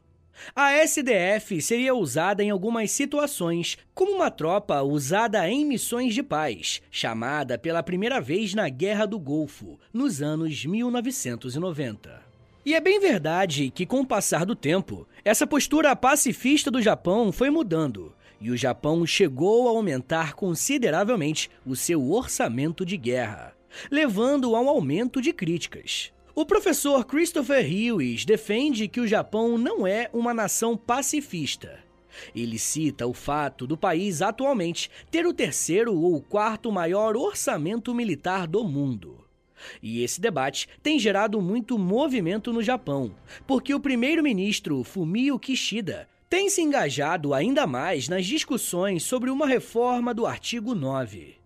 A 0.54 0.74
SDF 0.74 1.60
seria 1.60 1.96
usada 1.96 2.44
em 2.44 2.50
algumas 2.50 2.92
situações, 2.92 3.76
como 3.92 4.12
uma 4.12 4.30
tropa 4.30 4.80
usada 4.82 5.50
em 5.50 5.64
missões 5.64 6.14
de 6.14 6.22
paz, 6.22 6.80
chamada 6.88 7.58
pela 7.58 7.82
primeira 7.82 8.20
vez 8.20 8.54
na 8.54 8.68
Guerra 8.68 9.04
do 9.04 9.18
Golfo, 9.18 9.80
nos 9.92 10.22
anos 10.22 10.64
1990. 10.64 12.22
E 12.64 12.72
é 12.72 12.80
bem 12.80 13.00
verdade 13.00 13.72
que, 13.74 13.84
com 13.84 14.02
o 14.02 14.06
passar 14.06 14.46
do 14.46 14.54
tempo, 14.54 15.08
essa 15.24 15.44
postura 15.44 15.96
pacifista 15.96 16.70
do 16.70 16.80
Japão 16.80 17.32
foi 17.32 17.50
mudando, 17.50 18.14
e 18.44 18.50
o 18.50 18.56
Japão 18.58 19.06
chegou 19.06 19.66
a 19.66 19.70
aumentar 19.70 20.34
consideravelmente 20.34 21.50
o 21.64 21.74
seu 21.74 22.12
orçamento 22.12 22.84
de 22.84 22.98
guerra, 22.98 23.56
levando 23.90 24.54
a 24.54 24.60
um 24.60 24.68
aumento 24.68 25.18
de 25.18 25.32
críticas. 25.32 26.12
O 26.34 26.44
professor 26.44 27.06
Christopher 27.06 27.64
Hughes 27.64 28.26
defende 28.26 28.86
que 28.86 29.00
o 29.00 29.06
Japão 29.06 29.56
não 29.56 29.86
é 29.86 30.10
uma 30.12 30.34
nação 30.34 30.76
pacifista. 30.76 31.78
Ele 32.36 32.58
cita 32.58 33.06
o 33.06 33.14
fato 33.14 33.66
do 33.66 33.78
país 33.78 34.20
atualmente 34.20 34.90
ter 35.10 35.24
o 35.26 35.32
terceiro 35.32 35.98
ou 35.98 36.20
quarto 36.20 36.70
maior 36.70 37.16
orçamento 37.16 37.94
militar 37.94 38.46
do 38.46 38.62
mundo. 38.62 39.24
E 39.82 40.02
esse 40.02 40.20
debate 40.20 40.68
tem 40.82 40.98
gerado 40.98 41.40
muito 41.40 41.78
movimento 41.78 42.52
no 42.52 42.62
Japão, 42.62 43.14
porque 43.46 43.72
o 43.72 43.80
primeiro-ministro 43.80 44.84
Fumio 44.84 45.38
Kishida 45.38 46.06
tem 46.34 46.50
se 46.50 46.60
engajado 46.60 47.32
ainda 47.32 47.64
mais 47.64 48.08
nas 48.08 48.26
discussões 48.26 49.04
sobre 49.04 49.30
uma 49.30 49.46
reforma 49.46 50.12
do 50.12 50.26
artigo 50.26 50.74
9. 50.74 51.36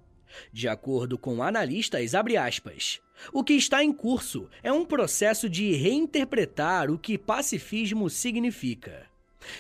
De 0.51 0.67
acordo 0.67 1.19
com 1.19 1.43
analistas, 1.43 2.15
aspas, 2.15 2.99
o 3.31 3.45
que 3.45 3.53
está 3.53 3.85
em 3.85 3.93
curso 3.93 4.49
é 4.63 4.73
um 4.73 4.87
processo 4.87 5.47
de 5.47 5.75
reinterpretar 5.75 6.91
o 6.91 6.99
que 6.99 7.19
pacifismo 7.19 8.09
significa. 8.09 9.05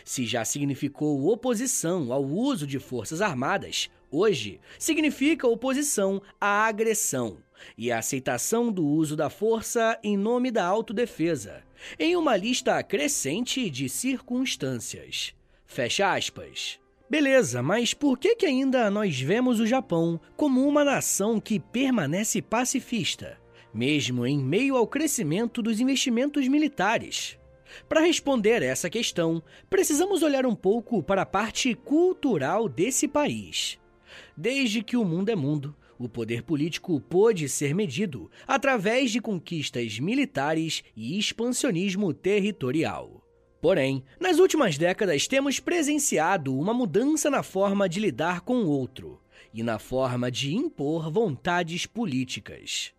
Se 0.02 0.24
já 0.24 0.46
significou 0.46 1.30
oposição 1.30 2.10
ao 2.10 2.24
uso 2.24 2.66
de 2.66 2.78
forças 2.78 3.20
armadas, 3.20 3.90
hoje 4.10 4.58
significa 4.78 5.46
oposição 5.46 6.22
à 6.40 6.64
agressão 6.64 7.36
e 7.76 7.92
a 7.92 7.98
aceitação 7.98 8.72
do 8.72 8.86
uso 8.86 9.14
da 9.14 9.28
força 9.28 9.98
em 10.02 10.16
nome 10.16 10.50
da 10.50 10.64
autodefesa, 10.64 11.62
em 11.98 12.16
uma 12.16 12.36
lista 12.36 12.82
crescente 12.82 13.68
de 13.70 13.88
circunstâncias. 13.88 15.34
Fecha 15.66 16.12
aspas. 16.12 16.78
Beleza, 17.10 17.62
mas 17.62 17.94
por 17.94 18.18
que, 18.18 18.36
que 18.36 18.46
ainda 18.46 18.90
nós 18.90 19.20
vemos 19.20 19.60
o 19.60 19.66
Japão 19.66 20.20
como 20.36 20.66
uma 20.66 20.84
nação 20.84 21.40
que 21.40 21.58
permanece 21.58 22.42
pacifista? 22.42 23.38
mesmo 23.72 24.26
em 24.26 24.38
meio 24.38 24.76
ao 24.76 24.86
crescimento 24.86 25.62
dos 25.62 25.80
investimentos 25.80 26.46
militares. 26.48 27.38
Para 27.88 28.00
responder 28.00 28.62
essa 28.62 28.88
questão, 28.88 29.42
precisamos 29.68 30.22
olhar 30.22 30.46
um 30.46 30.54
pouco 30.54 31.02
para 31.02 31.22
a 31.22 31.26
parte 31.26 31.74
cultural 31.74 32.68
desse 32.68 33.06
país. 33.06 33.78
Desde 34.36 34.82
que 34.82 34.96
o 34.96 35.04
mundo 35.04 35.28
é 35.28 35.36
mundo, 35.36 35.76
o 35.98 36.08
poder 36.08 36.42
político 36.42 37.00
pôde 37.00 37.48
ser 37.48 37.74
medido 37.74 38.30
através 38.46 39.10
de 39.10 39.20
conquistas 39.20 39.98
militares 39.98 40.82
e 40.96 41.18
expansionismo 41.18 42.14
territorial. 42.14 43.22
Porém, 43.60 44.04
nas 44.20 44.38
últimas 44.38 44.78
décadas 44.78 45.26
temos 45.26 45.58
presenciado 45.58 46.56
uma 46.56 46.72
mudança 46.72 47.28
na 47.28 47.42
forma 47.42 47.88
de 47.88 47.98
lidar 47.98 48.42
com 48.42 48.62
o 48.62 48.68
outro 48.68 49.20
e 49.52 49.62
na 49.62 49.78
forma 49.78 50.30
de 50.30 50.54
impor 50.54 51.10
vontades 51.10 51.84
políticas. 51.84 52.92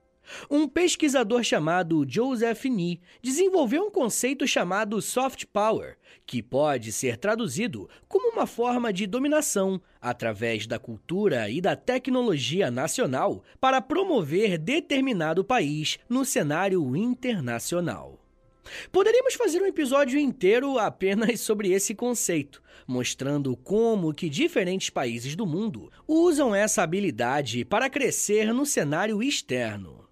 Um 0.50 0.68
pesquisador 0.68 1.44
chamado 1.44 2.06
Joseph 2.08 2.66
Nee 2.66 3.00
desenvolveu 3.22 3.84
um 3.84 3.92
conceito 3.92 4.48
chamado 4.48 5.02
soft 5.02 5.46
power, 5.52 5.98
que 6.26 6.42
pode 6.42 6.92
ser 6.92 7.18
traduzido 7.18 7.90
como 8.08 8.32
uma 8.32 8.46
forma 8.46 8.94
de 8.94 9.08
dominação 9.08 9.82
através 10.02 10.66
da 10.68 10.80
cultura 10.80 11.50
e 11.50 11.60
da 11.60 11.76
tecnologia 11.76 12.72
nacional 12.72 13.44
para 13.60 13.82
promover 13.82 14.58
determinado 14.58 15.44
país 15.44 16.00
no 16.08 16.24
cenário 16.24 16.96
internacional. 16.96 18.20
Poderíamos 18.92 19.34
fazer 19.34 19.62
um 19.62 19.66
episódio 19.66 20.20
inteiro 20.20 20.78
apenas 20.78 21.42
sobre 21.42 21.72
esse 21.72 21.96
conceito, 21.96 22.62
mostrando 22.88 23.56
como 23.58 24.14
que 24.14 24.30
diferentes 24.30 24.90
países 24.90 25.36
do 25.36 25.46
mundo 25.46 25.92
usam 26.08 26.54
essa 26.54 26.84
habilidade 26.84 27.66
para 27.66 27.90
crescer 27.90 28.54
no 28.54 28.66
cenário 28.66 29.22
externo. 29.24 30.09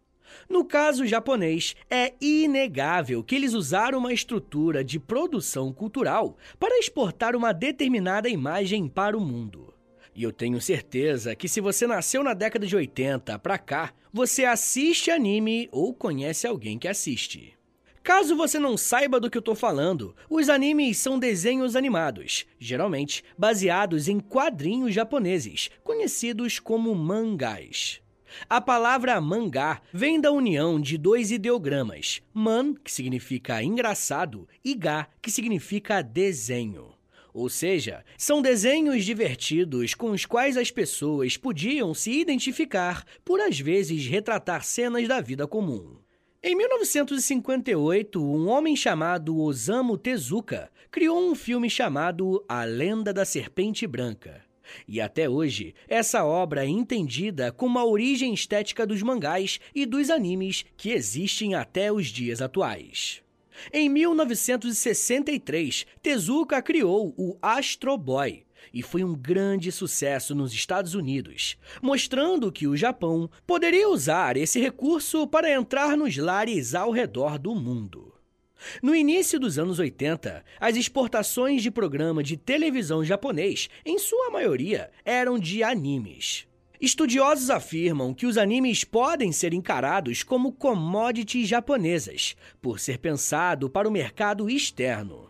No 0.50 0.66
caso 0.66 1.06
japonês, 1.06 1.76
é 1.90 2.14
inegável 2.20 3.24
que 3.24 3.36
eles 3.36 3.54
usaram 3.54 4.00
uma 4.00 4.14
estrutura 4.14 4.84
de 4.84 5.00
produção 5.00 5.72
cultural 5.72 6.38
para 6.60 6.78
exportar 6.80 7.36
uma 7.36 7.54
determinada 7.54 8.30
imagem 8.30 8.88
para 8.88 9.18
o 9.18 9.22
mundo. 9.22 9.74
E 10.16 10.24
eu 10.24 10.32
tenho 10.32 10.60
certeza 10.60 11.36
que 11.36 11.48
se 11.48 11.62
você 11.62 11.86
nasceu 11.86 12.24
na 12.24 12.34
década 12.34 12.66
de 12.66 12.76
80 12.76 13.38
para 13.38 13.58
cá, 13.58 13.94
você 14.12 14.46
assiste 14.46 15.12
anime 15.12 15.70
ou 15.72 15.94
conhece 15.94 16.48
alguém 16.48 16.80
que 16.80 16.88
assiste. 16.88 17.58
Caso 18.08 18.38
você 18.38 18.58
não 18.58 18.78
saiba 18.78 19.20
do 19.20 19.30
que 19.30 19.38
eu 19.38 19.42
tô 19.42 19.54
falando, 19.54 20.16
os 20.30 20.48
animes 20.48 20.98
são 20.98 21.20
desenhos 21.20 21.76
animados, 21.76 22.46
geralmente 22.58 23.22
baseados 23.38 24.08
em 24.08 24.20
quadrinhos 24.20 24.94
japoneses, 24.94 25.70
conhecidos 25.84 26.58
como 26.58 26.96
mangás. 26.96 28.02
A 28.50 28.62
palavra 28.62 29.20
mangá 29.20 29.82
vem 29.92 30.20
da 30.20 30.32
união 30.32 30.80
de 30.80 30.98
dois 30.98 31.32
ideogramas, 31.32 32.22
man, 32.34 32.74
que 32.74 32.92
significa 32.92 33.62
engraçado, 33.64 34.48
e 34.64 34.74
ga, 34.74 35.08
que 35.22 35.32
significa 35.32 36.02
desenho. 36.02 36.94
Ou 37.34 37.50
seja, 37.50 38.04
são 38.18 38.42
desenhos 38.42 39.06
divertidos 39.06 39.94
com 39.94 40.10
os 40.10 40.26
quais 40.26 40.58
as 40.58 40.72
pessoas 40.72 41.38
podiam 41.38 41.94
se 41.94 42.12
identificar 42.12 43.06
por 43.24 43.40
às 43.40 43.60
vezes 43.60 44.08
retratar 44.08 44.64
cenas 44.64 45.08
da 45.08 45.22
vida 45.22 45.46
comum. 45.46 45.98
Em 46.42 46.56
1958, 46.56 48.24
um 48.24 48.48
homem 48.48 48.76
chamado 48.76 49.38
Osamu 49.38 49.98
Tezuka 49.98 50.72
criou 50.90 51.30
um 51.30 51.36
filme 51.36 51.70
chamado 51.70 52.44
A 52.48 52.64
Lenda 52.64 53.14
da 53.14 53.26
Serpente 53.26 53.86
Branca. 53.86 54.47
E 54.88 55.02
até 55.02 55.30
hoje, 55.30 55.74
essa 55.88 56.24
obra 56.26 56.66
é 56.66 56.68
entendida 56.68 57.52
como 57.52 57.80
a 57.80 57.86
origem 57.86 58.34
estética 58.34 58.86
dos 58.86 59.02
mangás 59.02 59.60
e 59.74 59.86
dos 59.86 60.10
animes 60.10 60.66
que 60.76 60.92
existem 60.92 61.56
até 61.56 61.92
os 61.92 62.08
dias 62.08 62.42
atuais. 62.42 63.22
Em 63.74 63.90
1963, 63.90 65.86
Tezuka 66.02 66.62
criou 66.62 67.14
o 67.18 67.38
Astro 67.42 67.98
Boy 67.98 68.46
e 68.74 68.82
foi 68.84 69.04
um 69.04 69.16
grande 69.16 69.72
sucesso 69.72 70.36
nos 70.36 70.54
Estados 70.54 70.94
Unidos, 70.94 71.58
mostrando 71.82 72.52
que 72.52 72.68
o 72.68 72.78
Japão 72.78 73.30
poderia 73.46 73.90
usar 73.90 74.38
esse 74.38 74.60
recurso 74.60 75.26
para 75.28 75.52
entrar 75.52 75.98
nos 75.98 76.18
lares 76.18 76.76
ao 76.76 76.92
redor 76.92 77.40
do 77.40 77.56
mundo. 77.56 78.07
No 78.82 78.96
início 78.96 79.40
dos 79.40 79.58
anos 79.58 79.80
80, 79.80 80.44
as 80.60 80.76
exportações 80.76 81.62
de 81.62 81.72
programa 81.72 82.24
de 82.24 82.38
televisão 82.38 83.04
japonês, 83.04 83.70
em 83.86 83.98
sua 84.00 84.30
maioria, 84.30 84.90
eram 85.06 85.38
de 85.38 85.64
animes. 85.64 86.48
Estudiosos 86.80 87.50
afirmam 87.50 88.14
que 88.14 88.28
os 88.28 88.38
animes 88.38 88.84
podem 88.84 89.32
ser 89.32 89.52
encarados 89.54 90.22
como 90.22 90.52
commodities 90.52 91.48
japonesas, 91.48 92.36
por 92.62 92.80
ser 92.80 93.00
pensado 93.00 93.68
para 93.70 93.88
o 93.88 93.92
mercado 93.92 94.48
externo. 94.48 95.28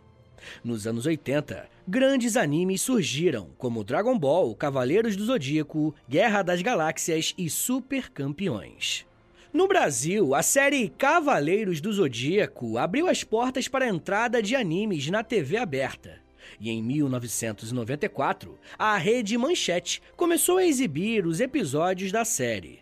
Nos 0.64 0.86
anos 0.86 1.06
80, 1.06 1.70
grandes 1.88 2.36
animes 2.36 2.82
surgiram, 2.82 3.50
como 3.58 3.84
Dragon 3.84 4.18
Ball, 4.18 4.54
Cavaleiros 4.56 5.16
do 5.16 5.26
Zodíaco, 5.26 5.96
Guerra 6.08 6.42
das 6.42 6.62
Galáxias 6.62 7.34
e 7.38 7.50
Super 7.50 8.10
Campeões. 8.10 9.06
No 9.54 9.68
Brasil, 9.68 10.36
a 10.36 10.44
série 10.44 10.90
Cavaleiros 10.90 11.80
do 11.80 11.92
Zodíaco 11.92 12.78
abriu 12.78 13.08
as 13.08 13.24
portas 13.24 13.68
para 13.68 13.86
a 13.86 13.90
entrada 13.90 14.42
de 14.42 14.56
animes 14.56 15.10
na 15.10 15.24
TV 15.24 15.56
aberta. 15.58 16.20
E 16.60 16.70
em 16.70 16.84
1994, 16.84 18.58
a 18.78 18.98
rede 18.98 19.38
Manchete 19.38 20.02
começou 20.18 20.58
a 20.58 20.66
exibir 20.66 21.26
os 21.26 21.40
episódios 21.40 22.12
da 22.12 22.26
série. 22.26 22.80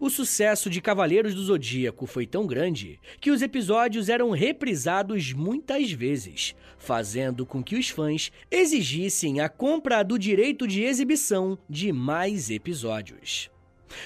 O 0.00 0.10
sucesso 0.10 0.68
de 0.68 0.80
Cavaleiros 0.80 1.34
do 1.34 1.42
Zodíaco 1.42 2.06
foi 2.06 2.26
tão 2.26 2.46
grande 2.46 3.00
que 3.20 3.30
os 3.30 3.42
episódios 3.42 4.08
eram 4.08 4.30
reprisados 4.30 5.32
muitas 5.32 5.90
vezes, 5.92 6.54
fazendo 6.78 7.46
com 7.46 7.62
que 7.62 7.76
os 7.76 7.88
fãs 7.88 8.32
exigissem 8.50 9.40
a 9.40 9.48
compra 9.48 10.02
do 10.02 10.18
direito 10.18 10.66
de 10.66 10.82
exibição 10.82 11.58
de 11.68 11.92
mais 11.92 12.50
episódios. 12.50 13.50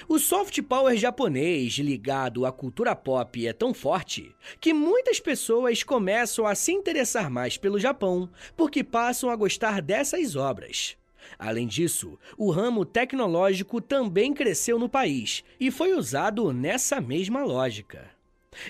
O 0.08 0.18
soft 0.18 0.60
power 0.62 0.96
japonês 0.96 1.74
ligado 1.74 2.44
à 2.46 2.52
cultura 2.52 2.94
pop 2.94 3.46
é 3.46 3.52
tão 3.52 3.72
forte 3.72 4.34
que 4.60 4.72
muitas 4.72 5.20
pessoas 5.20 5.82
começam 5.82 6.46
a 6.46 6.54
se 6.54 6.72
interessar 6.72 7.30
mais 7.30 7.56
pelo 7.56 7.78
Japão 7.78 8.28
porque 8.56 8.82
passam 8.82 9.30
a 9.30 9.36
gostar 9.36 9.82
dessas 9.82 10.36
obras. 10.36 10.96
Além 11.38 11.66
disso, 11.66 12.18
o 12.36 12.50
ramo 12.50 12.84
tecnológico 12.84 13.80
também 13.80 14.32
cresceu 14.32 14.78
no 14.78 14.88
país 14.88 15.44
e 15.60 15.70
foi 15.70 15.92
usado 15.92 16.52
nessa 16.52 17.00
mesma 17.00 17.44
lógica. 17.44 18.10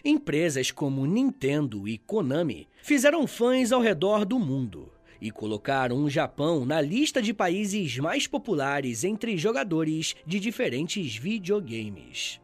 Empresas 0.04 0.70
como 0.70 1.06
Nintendo 1.06 1.86
e 1.86 1.98
Konami 1.98 2.68
fizeram 2.82 3.26
fãs 3.26 3.72
ao 3.72 3.80
redor 3.80 4.24
do 4.24 4.38
mundo 4.38 4.90
e 5.20 5.30
colocaram 5.30 6.02
o 6.04 6.10
Japão 6.10 6.64
na 6.64 6.80
lista 6.80 7.20
de 7.20 7.32
países 7.34 7.98
mais 7.98 8.26
populares 8.26 9.04
entre 9.04 9.36
jogadores 9.36 10.14
de 10.26 10.38
diferentes 10.38 11.16
videogames. 11.16 12.40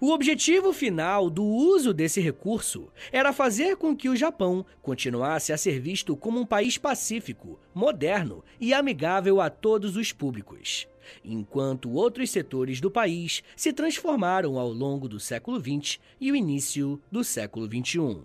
O 0.00 0.10
objetivo 0.10 0.72
final 0.72 1.30
do 1.30 1.44
uso 1.44 1.94
desse 1.94 2.20
recurso 2.20 2.88
era 3.12 3.32
fazer 3.32 3.76
com 3.76 3.96
que 3.96 4.08
o 4.08 4.16
Japão 4.16 4.64
continuasse 4.82 5.52
a 5.52 5.56
ser 5.56 5.80
visto 5.80 6.16
como 6.16 6.40
um 6.40 6.46
país 6.46 6.76
pacífico, 6.76 7.58
moderno 7.74 8.44
e 8.60 8.74
amigável 8.74 9.40
a 9.40 9.48
todos 9.48 9.96
os 9.96 10.12
públicos, 10.12 10.88
enquanto 11.24 11.92
outros 11.92 12.30
setores 12.30 12.80
do 12.80 12.90
país 12.90 13.42
se 13.56 13.72
transformaram 13.72 14.58
ao 14.58 14.70
longo 14.70 15.08
do 15.08 15.20
século 15.20 15.60
XX 15.60 15.98
e 16.20 16.32
o 16.32 16.36
início 16.36 17.00
do 17.10 17.22
século 17.22 17.66
XXI. 17.66 18.22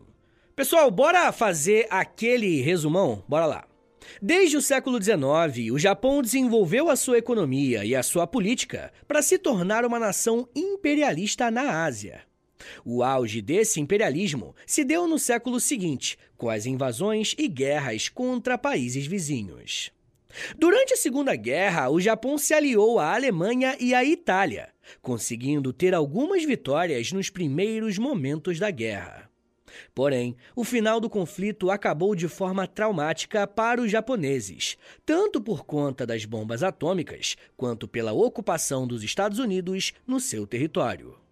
Pessoal, 0.55 0.89
bora 0.91 1.31
fazer 1.31 1.87
aquele 1.89 2.61
resumão? 2.61 3.23
Bora 3.27 3.45
lá. 3.45 3.72
Desde 4.21 4.57
o 4.57 4.61
século 4.61 5.01
XIX, 5.01 5.71
o 5.71 5.79
Japão 5.79 6.21
desenvolveu 6.21 6.89
a 6.89 6.95
sua 6.95 7.17
economia 7.17 7.83
e 7.85 7.95
a 7.95 8.03
sua 8.03 8.27
política 8.27 8.91
para 9.07 9.21
se 9.21 9.37
tornar 9.37 9.85
uma 9.85 9.99
nação 9.99 10.47
imperialista 10.55 11.49
na 11.49 11.83
Ásia. 11.83 12.21
O 12.85 13.03
auge 13.03 13.41
desse 13.41 13.79
imperialismo 13.79 14.55
se 14.65 14.83
deu 14.83 15.07
no 15.07 15.19
século 15.19 15.59
seguinte, 15.59 16.17
com 16.37 16.49
as 16.49 16.65
invasões 16.65 17.35
e 17.37 17.47
guerras 17.47 18.09
contra 18.09 18.57
países 18.57 19.05
vizinhos. 19.05 19.91
Durante 20.57 20.93
a 20.93 20.97
Segunda 20.97 21.35
Guerra, 21.35 21.89
o 21.89 21.99
Japão 21.99 22.37
se 22.37 22.53
aliou 22.53 22.99
à 22.99 23.13
Alemanha 23.13 23.77
e 23.79 23.93
à 23.93 24.03
Itália, 24.03 24.69
conseguindo 25.01 25.71
ter 25.71 25.93
algumas 25.93 26.43
vitórias 26.43 27.11
nos 27.11 27.29
primeiros 27.29 27.97
momentos 27.97 28.57
da 28.57 28.71
guerra. 28.71 29.22
Porém, 29.93 30.35
o 30.55 30.63
final 30.63 30.99
do 30.99 31.09
conflito 31.09 31.69
acabou 31.69 32.15
de 32.15 32.27
forma 32.27 32.67
traumática 32.67 33.45
para 33.47 33.81
os 33.81 33.91
japoneses, 33.91 34.77
tanto 35.05 35.41
por 35.41 35.65
conta 35.65 36.05
das 36.05 36.25
bombas 36.25 36.63
atômicas, 36.63 37.35
quanto 37.55 37.87
pela 37.87 38.13
ocupação 38.13 38.87
dos 38.87 39.03
Estados 39.03 39.39
Unidos 39.39 39.93
no 40.07 40.19
seu 40.19 40.47
território. 40.47 41.23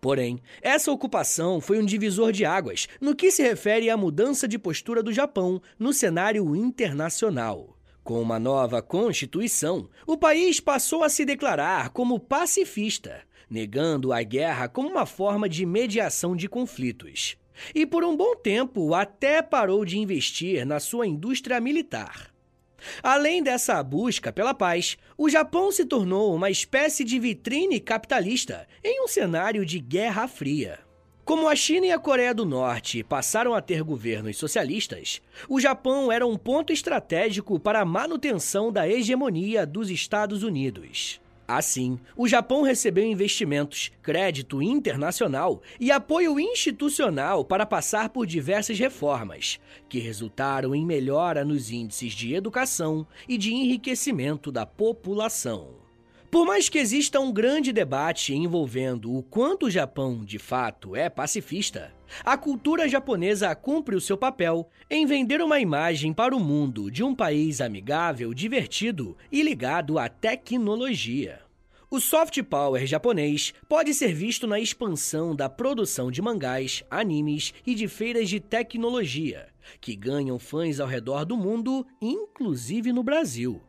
Porém, 0.00 0.40
essa 0.60 0.90
ocupação 0.90 1.60
foi 1.60 1.78
um 1.78 1.84
divisor 1.84 2.32
de 2.32 2.44
águas 2.44 2.88
no 3.00 3.14
que 3.14 3.30
se 3.30 3.42
refere 3.42 3.88
à 3.88 3.96
mudança 3.96 4.48
de 4.48 4.58
postura 4.58 5.02
do 5.02 5.12
Japão 5.12 5.60
no 5.78 5.92
cenário 5.92 6.56
internacional. 6.56 7.76
Com 8.02 8.20
uma 8.20 8.38
nova 8.38 8.82
constituição, 8.82 9.88
o 10.06 10.16
país 10.16 10.58
passou 10.58 11.04
a 11.04 11.08
se 11.08 11.24
declarar 11.24 11.90
como 11.90 12.18
pacifista, 12.18 13.22
negando 13.48 14.12
a 14.12 14.22
guerra 14.22 14.68
como 14.68 14.88
uma 14.88 15.06
forma 15.06 15.48
de 15.48 15.66
mediação 15.66 16.34
de 16.34 16.48
conflitos 16.48 17.36
e 17.74 17.84
por 17.86 18.04
um 18.04 18.16
bom 18.16 18.34
tempo 18.36 18.94
até 18.94 19.42
parou 19.42 19.84
de 19.84 19.98
investir 19.98 20.64
na 20.66 20.80
sua 20.80 21.06
indústria 21.06 21.60
militar. 21.60 22.30
Além 23.02 23.42
dessa 23.42 23.82
busca 23.82 24.32
pela 24.32 24.54
paz, 24.54 24.96
o 25.16 25.28
Japão 25.28 25.70
se 25.70 25.84
tornou 25.84 26.34
uma 26.34 26.50
espécie 26.50 27.04
de 27.04 27.18
vitrine 27.18 27.78
capitalista 27.78 28.66
em 28.82 29.04
um 29.04 29.08
cenário 29.08 29.64
de 29.66 29.78
Guerra 29.78 30.26
Fria. 30.26 30.78
Como 31.24 31.48
a 31.48 31.54
China 31.54 31.86
e 31.86 31.92
a 31.92 31.98
Coreia 31.98 32.34
do 32.34 32.44
Norte 32.44 33.04
passaram 33.04 33.54
a 33.54 33.60
ter 33.60 33.82
governos 33.82 34.36
socialistas, 34.36 35.22
o 35.48 35.60
Japão 35.60 36.10
era 36.10 36.26
um 36.26 36.36
ponto 36.36 36.72
estratégico 36.72 37.60
para 37.60 37.80
a 37.80 37.84
manutenção 37.84 38.72
da 38.72 38.88
hegemonia 38.88 39.64
dos 39.64 39.90
Estados 39.90 40.42
Unidos. 40.42 41.20
Assim, 41.52 41.98
o 42.16 42.28
Japão 42.28 42.62
recebeu 42.62 43.04
investimentos, 43.04 43.90
crédito 44.04 44.62
internacional 44.62 45.60
e 45.80 45.90
apoio 45.90 46.38
institucional 46.38 47.44
para 47.44 47.66
passar 47.66 48.10
por 48.10 48.24
diversas 48.24 48.78
reformas, 48.78 49.58
que 49.88 49.98
resultaram 49.98 50.76
em 50.76 50.86
melhora 50.86 51.44
nos 51.44 51.72
índices 51.72 52.12
de 52.12 52.36
educação 52.36 53.04
e 53.28 53.36
de 53.36 53.52
enriquecimento 53.52 54.52
da 54.52 54.64
população. 54.64 55.89
Por 56.30 56.46
mais 56.46 56.68
que 56.68 56.78
exista 56.78 57.18
um 57.18 57.32
grande 57.32 57.72
debate 57.72 58.32
envolvendo 58.32 59.12
o 59.12 59.20
quanto 59.20 59.66
o 59.66 59.70
Japão, 59.70 60.24
de 60.24 60.38
fato, 60.38 60.94
é 60.94 61.08
pacifista, 61.10 61.92
a 62.24 62.36
cultura 62.36 62.88
japonesa 62.88 63.52
cumpre 63.56 63.96
o 63.96 64.00
seu 64.00 64.16
papel 64.16 64.70
em 64.88 65.04
vender 65.06 65.42
uma 65.42 65.58
imagem 65.58 66.12
para 66.12 66.34
o 66.34 66.38
mundo 66.38 66.88
de 66.88 67.02
um 67.02 67.16
país 67.16 67.60
amigável, 67.60 68.32
divertido 68.32 69.16
e 69.32 69.42
ligado 69.42 69.98
à 69.98 70.08
tecnologia. 70.08 71.40
O 71.90 71.98
soft 71.98 72.40
power 72.44 72.86
japonês 72.86 73.52
pode 73.68 73.92
ser 73.92 74.14
visto 74.14 74.46
na 74.46 74.60
expansão 74.60 75.34
da 75.34 75.48
produção 75.48 76.12
de 76.12 76.22
mangás, 76.22 76.84
animes 76.88 77.52
e 77.66 77.74
de 77.74 77.88
feiras 77.88 78.28
de 78.28 78.38
tecnologia, 78.38 79.48
que 79.80 79.96
ganham 79.96 80.38
fãs 80.38 80.78
ao 80.78 80.86
redor 80.86 81.24
do 81.24 81.36
mundo, 81.36 81.84
inclusive 82.00 82.92
no 82.92 83.02
Brasil. 83.02 83.60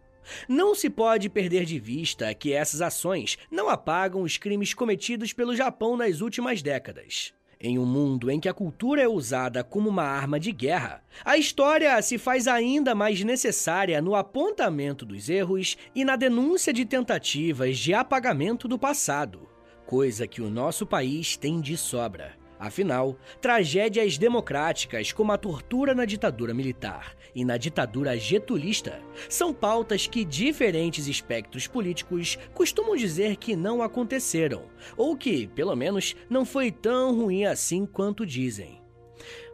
Não 0.48 0.74
se 0.76 0.90
pode 0.90 1.30
perder 1.30 1.66
de 1.66 1.80
vista 1.80 2.34
que 2.34 2.54
essas 2.54 2.82
ações 2.82 3.38
não 3.50 3.70
apagam 3.70 4.22
os 4.22 4.38
crimes 4.38 4.74
cometidos 4.74 5.34
pelo 5.34 5.56
Japão 5.56 5.98
nas 5.98 6.22
últimas 6.22 6.62
décadas. 6.62 7.34
Em 7.64 7.78
um 7.78 7.86
mundo 7.86 8.32
em 8.32 8.40
que 8.40 8.50
a 8.50 8.54
cultura 8.56 9.04
é 9.04 9.08
usada 9.08 9.64
como 9.64 9.88
uma 9.88 10.04
arma 10.04 10.40
de 10.40 10.52
guerra, 10.52 11.04
a 11.24 11.38
história 11.38 12.02
se 12.02 12.18
faz 12.18 12.48
ainda 12.48 12.96
mais 12.96 13.24
necessária 13.24 14.02
no 14.02 14.16
apontamento 14.16 15.06
dos 15.06 15.30
erros 15.30 15.78
e 15.94 16.04
na 16.04 16.16
denúncia 16.16 16.74
de 16.74 16.86
tentativas 16.86 17.78
de 17.78 17.94
apagamento 17.94 18.68
do 18.68 18.80
passado, 18.80 19.48
coisa 19.86 20.26
que 20.26 20.42
o 20.42 20.50
nosso 20.50 20.88
país 20.88 21.38
tem 21.38 21.62
de 21.62 21.78
sobra. 21.78 22.41
Afinal, 22.62 23.18
tragédias 23.42 24.20
democráticas 24.20 25.12
como 25.12 25.32
a 25.32 25.38
tortura 25.38 25.96
na 25.96 26.06
ditadura 26.06 26.54
militar 26.54 27.16
e 27.34 27.44
na 27.44 27.58
ditadura 27.58 28.16
getulista 28.16 29.02
são 29.28 29.52
pautas 29.52 30.06
que 30.06 30.24
diferentes 30.24 31.08
espectros 31.08 31.66
políticos 31.66 32.38
costumam 32.54 32.96
dizer 32.96 33.38
que 33.38 33.56
não 33.56 33.82
aconteceram, 33.82 34.66
ou 34.96 35.18
que, 35.18 35.48
pelo 35.48 35.76
menos, 35.76 36.16
não 36.30 36.46
foi 36.46 36.72
tão 36.72 37.16
ruim 37.16 37.46
assim 37.46 37.84
quanto 37.84 38.28
dizem. 38.28 38.80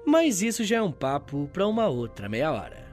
Mas 0.06 0.41
isso 0.41 0.65
já 0.65 0.76
é 0.76 0.82
um 0.82 0.91
papo 0.91 1.50
para 1.54 1.65
uma 1.65 1.88
outra 1.88 2.28
meia 2.28 2.52
hora. 2.52 2.87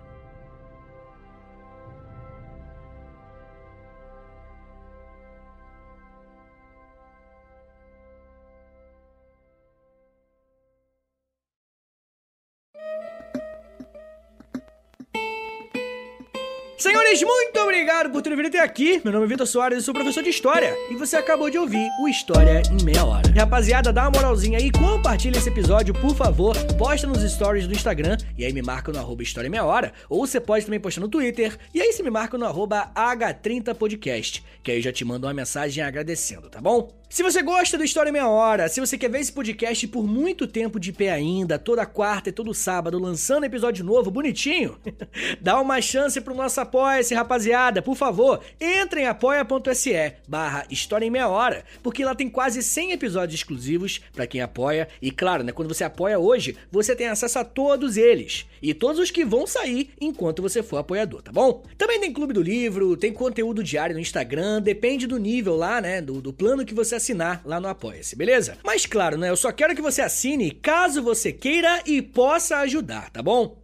Muito 17.22 17.60
obrigado 17.60 18.10
por 18.10 18.22
terem 18.22 18.36
vindo 18.36 18.48
até 18.48 18.58
aqui. 18.58 19.00
Meu 19.04 19.12
nome 19.12 19.26
é 19.26 19.28
Vitor 19.28 19.46
Soares, 19.46 19.78
eu 19.78 19.82
sou 19.84 19.94
professor 19.94 20.22
de 20.22 20.30
História. 20.30 20.76
E 20.90 20.96
você 20.96 21.16
acabou 21.16 21.48
de 21.48 21.56
ouvir 21.56 21.88
o 22.00 22.08
História 22.08 22.60
em 22.68 22.84
Meia 22.84 23.04
Hora. 23.04 23.30
Rapaziada, 23.36 23.92
dá 23.92 24.02
uma 24.02 24.10
moralzinha 24.10 24.58
aí, 24.58 24.72
compartilha 24.72 25.38
esse 25.38 25.48
episódio, 25.48 25.94
por 25.94 26.16
favor. 26.16 26.56
Posta 26.76 27.06
nos 27.06 27.22
stories 27.30 27.68
do 27.68 27.72
Instagram 27.72 28.16
e 28.36 28.44
aí 28.44 28.52
me 28.52 28.62
marca 28.62 28.90
no 28.90 28.98
arroba 28.98 29.22
História 29.22 29.46
em 29.46 29.50
Meia 29.50 29.64
Hora. 29.64 29.92
Ou 30.08 30.26
você 30.26 30.40
pode 30.40 30.64
também 30.64 30.80
postar 30.80 31.02
no 31.02 31.08
Twitter 31.08 31.56
e 31.72 31.80
aí 31.80 31.92
você 31.92 32.02
me 32.02 32.10
marca 32.10 32.36
no 32.36 32.46
arroba 32.46 32.90
H30podcast, 32.96 34.42
que 34.62 34.72
aí 34.72 34.78
eu 34.78 34.82
já 34.82 34.92
te 34.92 35.04
mando 35.04 35.26
uma 35.26 35.34
mensagem 35.34 35.84
agradecendo, 35.84 36.50
tá 36.50 36.60
bom? 36.60 36.90
Se 37.14 37.22
você 37.22 37.42
gosta 37.42 37.78
do 37.78 37.84
História 37.84 38.10
em 38.10 38.12
Meia 38.12 38.26
Hora, 38.26 38.68
se 38.68 38.80
você 38.80 38.98
quer 38.98 39.08
ver 39.08 39.20
esse 39.20 39.30
podcast 39.30 39.86
por 39.86 40.04
muito 40.04 40.48
tempo 40.48 40.80
de 40.80 40.92
pé 40.92 41.12
ainda, 41.12 41.60
toda 41.60 41.86
quarta 41.86 42.30
e 42.30 42.32
todo 42.32 42.52
sábado, 42.52 42.98
lançando 42.98 43.44
episódio 43.44 43.84
novo, 43.84 44.10
bonitinho, 44.10 44.76
dá 45.40 45.60
uma 45.60 45.80
chance 45.80 46.20
pro 46.20 46.34
nosso 46.34 46.60
apoia-se, 47.04 47.14
rapaziada. 47.14 47.82
Por 47.82 47.94
favor, 47.94 48.40
entre 48.60 49.02
em 49.02 49.06
apoia.se 49.06 50.14
barra 50.26 50.66
História 50.70 51.04
em 51.04 51.10
Meia 51.10 51.28
Hora, 51.28 51.64
porque 51.82 52.04
lá 52.04 52.14
tem 52.14 52.28
quase 52.28 52.62
100 52.62 52.92
episódios 52.92 53.40
exclusivos 53.40 54.00
para 54.12 54.26
quem 54.26 54.40
apoia. 54.40 54.88
E 55.00 55.10
claro, 55.10 55.42
né, 55.42 55.52
quando 55.52 55.72
você 55.72 55.84
apoia 55.84 56.18
hoje, 56.18 56.56
você 56.72 56.96
tem 56.96 57.08
acesso 57.08 57.38
a 57.38 57.44
todos 57.44 57.96
eles. 57.96 58.46
E 58.62 58.72
todos 58.72 58.98
os 58.98 59.10
que 59.10 59.24
vão 59.24 59.46
sair 59.46 59.90
enquanto 60.00 60.40
você 60.40 60.62
for 60.62 60.78
apoiador, 60.78 61.22
tá 61.22 61.30
bom? 61.30 61.62
Também 61.76 62.00
tem 62.00 62.12
Clube 62.12 62.32
do 62.32 62.42
Livro, 62.42 62.96
tem 62.96 63.12
conteúdo 63.12 63.62
diário 63.62 63.94
no 63.94 64.00
Instagram, 64.00 64.62
depende 64.62 65.06
do 65.06 65.18
nível 65.18 65.56
lá, 65.56 65.80
né, 65.80 66.00
do, 66.00 66.20
do 66.20 66.32
plano 66.32 66.64
que 66.64 66.74
você 66.74 66.94
assinar 66.94 67.42
lá 67.44 67.60
no 67.60 67.68
Apoia-se, 67.68 68.16
beleza? 68.16 68.56
Mas 68.64 68.86
claro, 68.86 69.18
né, 69.18 69.28
eu 69.28 69.36
só 69.36 69.52
quero 69.52 69.74
que 69.74 69.82
você 69.82 70.00
assine 70.00 70.50
caso 70.50 71.02
você 71.02 71.32
queira 71.32 71.82
e 71.84 72.00
possa 72.00 72.58
ajudar, 72.58 73.10
tá 73.10 73.22
bom? 73.22 73.63